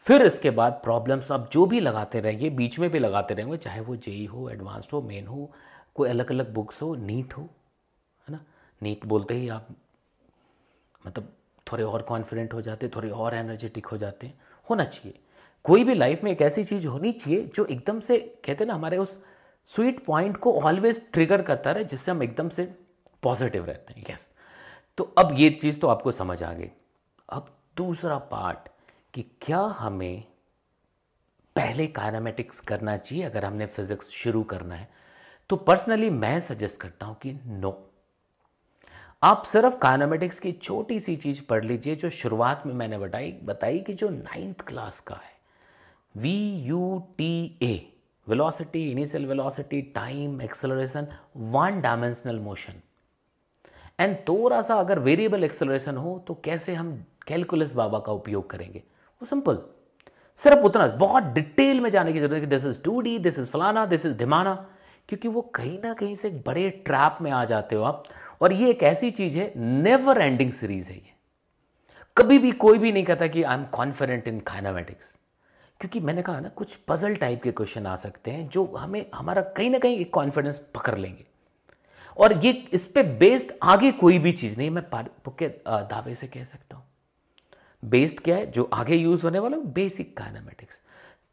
फिर 0.07 0.21
इसके 0.21 0.49
बाद 0.51 0.79
प्रॉब्लम्स 0.83 1.31
आप 1.31 1.49
जो 1.51 1.65
भी 1.65 1.79
लगाते 1.79 2.19
रहेंगे 2.19 2.49
बीच 2.51 2.77
में 2.79 2.89
भी 2.89 2.99
लगाते 2.99 3.33
रहेंगे, 3.33 3.57
चाहे 3.57 3.79
वो 3.81 3.95
जेई 3.97 4.25
हो 4.25 4.49
एडवांस्ड 4.49 4.91
हो 4.93 5.01
मेन 5.01 5.27
हो, 5.27 5.49
कोई 5.95 6.09
अलग 6.09 6.31
अलग 6.31 6.53
बुक्स 6.53 6.81
हो 6.81 6.93
नीट 6.95 7.33
हो, 7.33 7.49
है 8.27 8.33
ना? 8.33 8.39
नीट 8.81 9.05
बोलते 9.05 9.33
ही 9.33 9.47
आप 9.49 9.67
मतलब 11.01 11.33
थोड़े 11.71 11.83
और 11.83 12.01
कॉन्फिडेंट 12.01 12.53
हो 12.53 12.61
जाते, 12.61 12.87
थोड़े 12.87 13.09
और 13.09 13.35
एनर्जेटिक 13.35 13.85
हो 13.85 13.97
जाते, 13.97 14.31
होना 14.69 14.83
चाहिए। 14.83 15.19
कोई 15.65 15.83
भी 15.83 15.93
लाइफ 15.93 16.23
में 16.23 16.31
एक 16.31 16.41
ऐसी 16.41 16.63
चीज़ 16.63 16.87
होनी 16.87 17.11
चाहिए 17.11 17.43
जो 17.55 17.65
एकदम 17.65 17.99
से, 17.99 18.17
कहते 18.45 18.63
हैं 18.63 18.67
ना, 18.67 18.73
हमारे 18.73 18.97
उस 18.97 19.17
स्वीट 19.71 20.03
पॉइंट 20.05 20.37
को 20.37 20.59
ऑलवेज 20.61 21.01
ट्रिगर 21.13 21.41
करता 21.41 21.71
रहे, 21.71 21.83
जिससे 21.83 22.11
हम 22.11 22.23
एकदम 22.23 22.49
से 22.49 22.63
पॉजिटिव 23.23 23.65
रहते 23.65 23.93
हैं 23.93 24.05
यस 24.09 24.27
तो 24.97 25.03
अब 25.17 25.33
ये 25.33 25.49
चीज़ 25.51 25.79
तो 25.79 25.87
आपको 25.87 26.11
समझ 26.11 26.41
आ 26.43 26.51
गई। 26.53 26.69
अब 27.29 27.47
दूसरा 27.77 28.17
पार्ट 28.17 28.69
कि 29.13 29.21
क्या 29.41 29.59
हमें 29.79 30.23
पहले 31.55 31.87
कायनामेटिक्स 31.87 32.59
करना 32.59 32.95
चाहिए, 32.97 33.23
अगर 33.23 33.45
हमने 33.45 33.65
फिजिक्स 33.65 34.09
शुरू 34.13 34.43
करना 34.43 34.75
है? 34.75 34.87
तो 35.49 35.55
पर्सनली 35.55 36.09
मैं 36.09 36.39
सजेस्ट 36.39 36.79
करता 36.79 37.05
हूँ 37.05 37.15
कि 37.15 37.33
नो 37.45 37.71
आप 39.25 39.43
सिर्फ़ 39.43 39.77
कायनामेटिक्स 39.81 40.39
की 40.39 40.51
छोटी 40.51 40.99
सी 40.99 41.15
चीज़ 41.15 41.41
पढ़ 41.49 41.63
लीजिए, 41.65 41.95
जो 41.95 42.09
शुरुआत 42.09 42.63
में 42.65 42.73
मैंने 42.73 42.97
बताई 42.97 43.31
बताई 43.43 43.79
कि 43.79 43.93
जो 43.93 44.09
नाइन्थ 44.09 44.61
क्लास 44.67 44.99
का 44.99 45.15
है। 45.15 46.21
V 46.21 46.33
U 46.65 47.01
T 47.17 47.57
A 47.63 47.73
velocity 48.27 48.83
initial 48.91 49.25
velocity 49.25 49.81
time 49.95 50.41
acceleration 50.41 51.07
one 51.37 51.81
dimensional 51.81 52.39
motion 52.39 52.73
and 53.99 54.15
थोड़ा 54.29 54.61
सा 54.61 54.75
अगर 54.75 54.99
वेरिएबल 54.99 55.43
एक्सेलरेशन 55.43 55.97
हो 55.97 56.17
तो 56.27 56.33
कैसे 56.45 56.75
हम 56.75 56.95
कैलकुलस 57.27 57.73
बाबा 57.73 57.99
का 57.99 58.11
उपयोग 58.11 58.49
करेंगे? 58.49 58.79
वो 58.79 59.25
सिंपल 59.25 59.59
सिर्फ़ 60.39 60.59
उतना, 60.59 60.87
बहुत 60.87 61.23
डिटेल 61.23 61.81
में 61.81 61.89
जाने 61.89 62.13
की 62.13 62.19
ज़रूरत 62.19 62.33
है 62.33 62.41
कि 62.41 62.47
this 62.47 62.65
is 62.65 62.81
two 62.83 63.01
D 63.01 63.17
this 63.19 63.39
is 63.39 63.49
फलाना 63.49 63.85
दिस 63.87 64.05
इज़ 64.05 64.13
धिमाना। 64.17 64.55
क्योंकि 65.09 65.27
वो 65.27 65.41
कहीं 65.55 65.77
ना 65.83 65.93
कहीं 65.93 66.15
से 66.15 66.27
एक 66.27 66.41
बड़े 66.41 66.69
ट्रैप 66.85 67.17
में 67.21 67.31
आ 67.31 67.43
जाते 67.45 67.75
हो 67.75 67.83
आप। 67.83 68.03
और 68.41 68.53
ये 68.53 68.69
एक 68.69 68.83
ऐसी 68.83 69.11
चीज़ 69.11 69.37
है 69.37 69.51
नेवर 69.57 70.21
एंडिंग 70.21 70.51
सीरीज़ 70.51 70.89
है 70.89 70.95
ये। 70.95 71.13
कभी 72.17 72.37
भी 72.39 72.51
कोई 72.53 72.77
भी 72.77 72.91
नहीं 72.91 73.03
कहता 73.03 73.27
कि 73.27 73.43
I 73.43 73.57
am 73.57 73.65
confident 73.65 74.27
in 74.27 74.39
kinematics 74.39 75.13
क्योंकि 75.81 75.99
मैंने 75.99 76.21
कहा 76.21 76.39
ना, 76.39 76.49
कुछ 76.49 76.75
पजल 76.87 77.15
टाइप 77.15 77.41
के 77.43 77.51
क्वेश्चन 77.51 77.85
आ 77.87 77.95
सकते 77.95 78.31
हैं 78.31 78.47
जो 78.49 78.65
हमें, 78.77 79.05
हमारा 79.15 79.41
कहीं 79.41 79.69
ना 79.69 79.79
कहीं 79.79 79.97
एक 79.99 80.13
कॉन्फिडेंस 80.13 80.61
पकड़ 80.75 80.97
लेंगे। 80.97 81.25
और 82.17 82.33
ये, 82.45 82.51
इस 82.51 82.85
पर 82.87 83.03
बेस्ड 83.17 83.51
आगे 83.63 83.91
कोई 83.91 84.19
भी 84.19 84.31
चीज़ 84.31 84.57
नहीं 84.57 84.69
मैं 84.69 84.83
के 85.29 85.47
दावे 85.67 86.15
से 86.15 86.27
कह 86.27 86.43
सकता 86.43 86.75
हूँ। 86.75 86.83
बेस्ड 87.83 88.19
क्या 88.19 88.35
है? 88.35 88.45
जो 88.51 88.69
आगे 88.73 88.95
यूज़ 88.95 89.23
होने 89.23 89.39
वाला 89.39 89.57
बेसिक 89.57 90.15
काइनामेटिक्स 90.17 90.79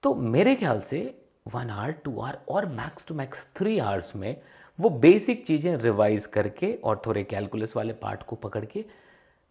तो 0.02 0.14
मेरे 0.14 0.54
ख्याल 0.54 0.80
से 0.80 0.98
वन 1.46 1.70
आवर, 1.70 1.90
टू 1.90 2.20
आवर 2.20 2.38
और 2.48 2.66
max 2.66 3.06
to 3.06 3.14
max 3.14 3.46
three 3.56 3.78
hours 3.78 4.16
में 4.16 4.36
वो 4.80 4.90
बेसिक 4.90 5.46
चीज़ें 5.46 5.76
रिवाइज 5.76 6.26
करके 6.26 6.74
और 6.74 7.02
थोड़े 7.06 7.24
कैलकुलस 7.24 7.76
वाले 7.76 7.92
पार्ट 7.92 8.22
को 8.22 8.36
पकड़ 8.36 8.64
के 8.64 8.84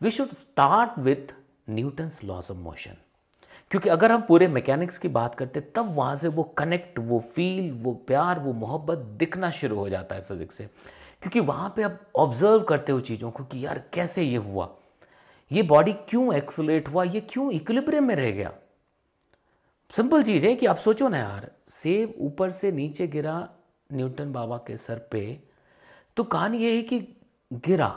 we 0.01 0.11
should 0.11 0.29
start 0.29 0.99
with 0.99 1.33
Newton's 1.69 2.23
laws 2.23 2.47
of 2.51 2.57
motion 2.57 2.97
क्योंकि 3.71 3.89
अगर 3.89 4.11
हम 4.11 4.21
पूरे 4.21 4.47
मैकेनिक्स 4.47 4.97
की 4.97 5.07
बात 5.07 5.35
करते, 5.35 5.61
तब 5.61 5.95
वहाँ 5.95 6.15
से 6.15 6.27
वो 6.27 6.43
कनेक्ट 6.43 6.99
वो 6.99 7.19
फील 7.19 7.71
वो 7.71 7.93
प्यार, 8.07 8.39
वो 8.39 8.53
मोहब्बत 8.53 8.97
दिखना 8.97 9.51
शुरू 9.51 9.75
हो 9.75 9.89
जाता 9.89 10.15
है 10.15 10.21
फिजिक्स 10.21 10.55
से। 10.55 10.65
क्योंकि 11.21 11.39
वहाँ 11.39 11.73
पे 11.75 11.83
आप 11.83 11.99
ऑब्ज़र्व 12.15 12.63
करते 12.63 12.91
हो 12.91 12.99
चीज़ों 12.99 13.31
को 13.31 13.43
कि 13.43 13.65
यार 13.65 13.83
कैसे 13.93 14.23
ये 14.23 14.37
हुआ? 14.37 14.69
ये 15.51 15.63
बॉडी 15.63 15.93
क्यों 15.93 16.35
एक्सुलेट 16.35 16.89
हुआ? 16.89 17.03
ये 17.03 17.21
क्यों 17.21 17.51
इक्विलिब्रियम 17.51 18.03
में 18.03 18.15
रह 18.15 18.31
गया? 18.31 18.51
सिंपल 19.95 20.23
चीज़ 20.23 20.45
है 20.45 20.55
कि 20.55 20.65
आप 20.65 20.77
सोचो 20.77 21.07
ना 21.09 21.17
यार 21.17 21.51
सेब 21.69 22.13
ऊपर 22.17 22.51
से 22.51 22.71
नीचे 22.71 23.07
गिरा 23.07 23.49
न्यूटन 23.93 24.31
बाबा 24.31 24.57
के 24.57 24.77
सर 24.77 25.07
पे 25.11 25.39
तो 26.17 26.23
कहानी 26.23 26.57
ये 26.57 26.75
है 26.75 26.81
कि 26.81 26.99
गिरा 27.53 27.87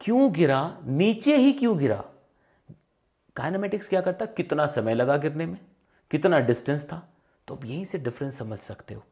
क्यों 0.00 0.32
गिरा 0.32 0.78
नीचे 0.84 1.36
ही 1.36 1.52
क्यों 1.52 1.78
गिरा? 1.78 2.04
काइनामेटिक्स 3.36 3.88
क्या 3.88 4.00
करता? 4.00 4.26
कितना 4.26 4.66
समय 4.66 4.94
लगा 4.94 5.16
गिरने 5.16 5.46
में? 5.46 5.58
कितना 6.10 6.38
डिस्टेंस 6.38 6.84
था? 6.84 7.08
तो 7.48 7.54
अब 7.54 7.64
यहीं 7.64 7.84
से 7.84 7.98
डिफरेंस 7.98 8.38
समझ 8.38 8.58
सकते 8.58 8.94
हो। 8.94 9.02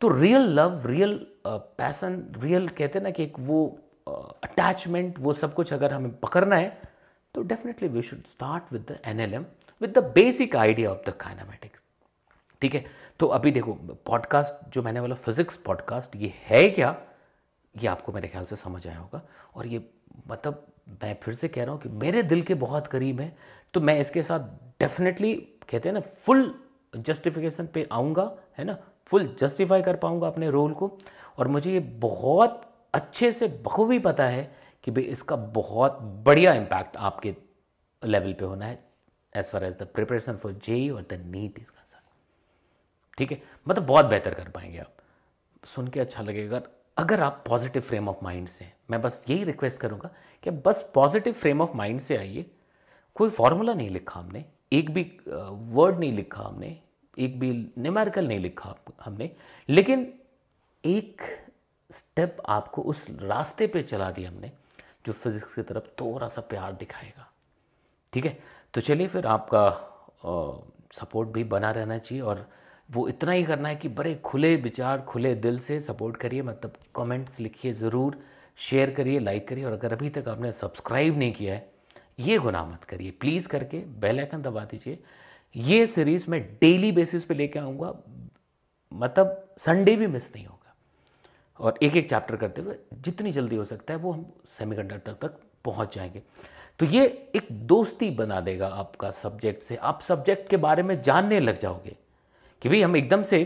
तो 0.00 0.08
real 0.08 0.40
love 0.40 0.86
real 0.86 1.26
passion 1.46 2.34
real 2.38 2.68
कहते 2.68 3.00
ना 3.00 3.10
कि 3.10 3.22
एक 3.22 3.38
वो 3.38 3.66
अटैचमेंट 4.08 5.14
uh, 5.14 5.20
वो 5.20 5.32
सब 5.32 5.54
कुछ 5.54 5.72
अगर 5.72 5.92
हमें 5.92 6.18
पकड़ना 6.18 6.56
है 6.56 6.80
तो 7.34 7.42
definitely 7.42 7.88
we 7.88 8.02
should 8.02 8.26
start 8.26 8.72
with 8.72 8.86
the 8.90 8.98
NLM 9.06 9.44
with 9.82 9.98
the 9.98 10.02
basic 10.14 10.56
idea 10.56 10.90
of 10.90 11.10
the 11.10 11.12
kinematics. 11.12 11.80
ठीक 12.62 12.74
है? 12.74 12.84
तो 13.18 13.26
अभी 13.26 13.50
देखो, 13.50 13.72
पॉडकास्ट, 14.06 14.68
जो 14.70 14.82
मैंने 14.82 15.00
बोला 15.00 15.14
फिजिक्स 15.14 15.56
पॉडकास्ट, 15.56 16.16
ये 16.16 16.32
है 16.36 16.68
क्या? 16.70 16.96
ये 17.74 17.88
आपको 17.88 18.12
मेरे 18.12 18.28
ख्याल 18.28 18.44
से 18.44 18.56
समझ 18.56 18.86
आया 18.86 18.98
होगा। 18.98 19.22
और 19.54 19.66
ये 19.66 19.90
मतलब 20.28 20.66
मैं 21.02 21.14
फिर 21.22 21.34
से 21.34 21.48
कह 21.48 21.64
रहा 21.64 21.72
हूँ 21.72 21.80
कि 21.80 21.88
मेरे 21.88 22.22
दिल 22.22 22.42
के 22.42 22.54
बहुत 22.54 22.86
करीब 22.86 23.20
है 23.20 23.36
तो 23.74 23.80
मैं 23.80 23.98
इसके 24.00 24.22
साथ 24.22 24.40
डेफिनेटली 24.80 25.34
कहते 25.68 25.88
हैं 25.88 25.94
ना 25.94 26.00
फुल 26.00 26.54
जस्टिफिकेशन 26.96 27.66
पे 27.66 27.88
आऊँगा, 27.92 28.32
है 28.58 28.64
ना? 28.64 28.76
फुल 29.06 29.36
जस्टिफाई 29.38 29.82
कर 29.82 29.96
पाऊँगा 29.96 30.26
अपने 30.26 30.50
रोल 30.50 30.72
को। 30.72 30.98
और 31.38 31.48
मुझे 31.48 31.72
ये 31.72 31.80
बहुत 31.80 32.62
अच्छे 32.94 33.32
से 33.32 33.48
बखूबी 33.48 33.98
पता 33.98 34.24
है 34.24 34.54
कि 34.84 34.90
भाई 34.90 35.04
इसका 35.04 35.36
बहुत 35.36 35.98
बढ़िया 36.02 36.54
इम्पैक्ट 36.54 36.96
आपके 36.96 37.36
लेवल 38.04 38.32
पे 38.32 38.44
होना 38.44 38.66
है। 38.66 38.91
As 39.36 39.50
far 39.50 39.64
as 39.64 39.72
the 39.72 39.86
preparation 39.94 40.36
for 40.36 40.52
J 40.54 40.88
और 40.90 41.02
द 41.02 41.22
नीट 41.26 41.58
इज़ 41.58 41.70
कंसर्न 41.70 42.00
ठीक 43.18 43.32
है? 43.32 43.42
मतलब 43.68 43.86
बहुत 43.86 44.06
बेहतर 44.06 44.34
कर 44.34 44.48
पाएँगे 44.48 44.78
आप। 44.78 44.96
सुन 45.64 45.88
के 45.88 46.00
अच्छा 46.00 46.22
लगेगा। 46.22 46.62
अगर 46.96 47.20
आप 47.20 47.42
पॉजिटिव 47.48 47.82
फ्रेम 47.82 48.08
ऑफ़ 48.08 48.16
माइंड 48.22 48.48
से 48.48 48.70
मैं 48.90 49.00
बस 49.02 49.24
यही 49.28 49.44
रिक्वेस्ट 49.44 49.80
करूँगा 49.80 50.10
कि 50.44 50.50
बस 50.50 50.90
पॉजिटिव 50.94 51.32
फ्रेम 51.32 51.60
ऑफ़ 51.60 51.76
माइंड 51.76 52.00
से 52.00 52.16
आइए। 52.16 52.50
कोई 53.16 53.30
फॉर्मूला 53.30 53.74
नहीं 53.74 53.90
लिखा 53.90 54.20
हमने, 54.20 54.44
एक 54.72 54.90
भी 54.90 55.02
वर्ड 55.26 55.98
नहीं 55.98 56.12
लिखा 56.12 56.42
हमने, 56.42 56.78
एक 57.18 57.38
भी 57.40 57.50
न्यूमेरिकल 57.78 58.28
नहीं 58.28 58.38
लिखा 58.38 58.74
हमने, 59.04 59.30
लेकिन 59.68 60.12
एक 60.84 61.22
स्टेप 61.90 62.36
आपको 62.48 62.82
उस 62.82 63.06
रास्ते 63.10 63.66
पे 63.66 63.82
चला 63.82 64.10
दिया 64.10 64.30
हमने, 64.30 64.52
जो 65.06 65.12
फिजिक्स 65.12 65.54
की 65.54 65.62
तरफ़ 65.62 65.88
थोड़ा 66.00 66.28
सा 66.28 66.40
प्यार 66.40 66.72
दिखाएगा। 66.72 67.28
ठीक 68.12 68.26
है? 68.26 68.38
तो 68.74 68.80
चलिए 68.80 69.08
फिर 69.08 69.26
आपका 69.26 69.68
सपोर्ट 70.94 71.28
भी 71.28 71.44
बना 71.44 71.70
रहना 71.70 71.98
चाहिए 71.98 72.22
और 72.22 72.46
वो 72.88 73.06
इतना 73.08 73.32
ही 73.32 73.44
करना 73.44 73.68
है 73.68 73.76
कि 73.76 73.88
बड़े 73.88 74.14
खुले 74.24 74.54
विचार, 74.56 75.00
खुले 75.00 75.34
दिल 75.34 75.58
से 75.58 75.80
सपोर्ट 75.80 76.16
करिए 76.16 76.42
मतलब 76.42 76.72
कमेंट्स 76.96 77.38
लिखिए 77.40 77.72
ज़रूर 77.72 78.18
शेयर 78.58 78.90
करिए 78.90 79.18
लाइक 79.18 79.46
करिए 79.48 79.64
और 79.64 79.72
अगर 79.72 79.92
अभी 79.92 80.08
तक 80.10 80.28
आपने 80.28 80.52
सब्सक्राइब 80.52 81.18
नहीं 81.18 81.32
किया 81.32 81.54
है, 81.54 81.70
ये 82.18 82.38
गुनाह 82.38 82.64
मत 82.66 82.84
करिए। 82.84 83.10
प्लीज़ 83.10 83.48
करके 83.48 83.78
बेल 84.00 84.18
आइकन 84.20 84.42
दबा 84.42 84.64
दीजिए। 84.64 84.98
ये 85.54 85.86
सीरीज़ 85.86 86.30
मैं 86.30 86.42
डेली 86.60 86.92
बेसिस 86.92 87.24
पे 87.24 87.34
लेके 87.34 87.58
आऊँगा 87.58 87.92
मतलब 88.92 89.54
संडे 89.58 89.96
भी 89.96 90.06
मिस 90.06 90.30
नहीं 90.34 90.46
होगा। 90.46 90.74
और 91.60 91.78
एक 91.82 91.96
एक 91.96 92.08
चैप्टर 92.10 92.36
करते 92.36 92.62
हुए 92.62 92.76
जितनी 92.94 93.32
जल्दी 93.32 93.56
हो 93.56 93.64
सकता 93.64 93.94
है, 93.94 94.00
वो 94.00 94.12
हम 94.12 94.32
सेमीकंडक्टर 94.58 95.12
तक 95.22 95.38
पहुँच 95.64 95.94
जाएँगे। 95.94 96.22
तो 96.80 96.86
ये 96.86 97.04
एक 97.36 97.48
दोस्ती 97.66 98.10
बना 98.10 98.40
देगा 98.40 98.68
आपका 98.68 99.10
सब्जेक्ट 99.10 99.62
से। 99.62 99.76
आप 99.76 100.00
सब्जेक्ट 100.00 100.48
के 100.50 100.56
बारे 100.56 100.82
में 100.82 101.00
जानने 101.02 101.40
लग 101.40 101.58
जाओगे 101.58 101.96
कि 102.62 102.68
भाई 102.68 102.80
हम 102.82 102.96
एकदम 102.96 103.22
से 103.22 103.42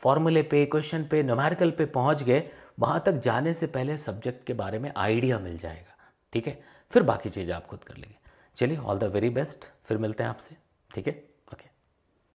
फॉर्मूले 0.00 0.42
पे 0.42 0.64
क्वेश्चन 0.66 1.04
पे 1.04 1.22
न्यूमेरिकल 1.22 1.70
पे 1.70 1.84
पहुँच 1.86 2.22
गए, 2.22 2.42
वहाँ 2.78 3.02
तक 3.06 3.20
जाने 3.20 3.54
से 3.54 3.66
पहले 3.66 3.96
सब्जेक्ट 3.96 4.46
के 4.46 4.52
बारे 4.52 4.78
में 4.78 4.92
आइडिया 4.96 5.38
मिल 5.38 5.56
जाएगा। 5.58 5.96
ठीक 6.32 6.46
है? 6.46 6.58
फिर 6.92 7.02
बाकी 7.02 7.30
चीज़ें 7.30 7.54
आप 7.54 7.66
खुद 7.66 7.84
कर 7.84 7.96
लेंगे। 7.96 8.16
चलिए 8.58 8.76
ऑल 8.76 8.98
द 8.98 9.04
वेरी 9.04 9.30
बेस्ट 9.30 9.64
फिर 9.84 9.98
मिलते 9.98 10.22
हैं 10.22 10.30
आपसे। 10.30 10.56
ठीक 10.90 11.06
है? 11.06 11.22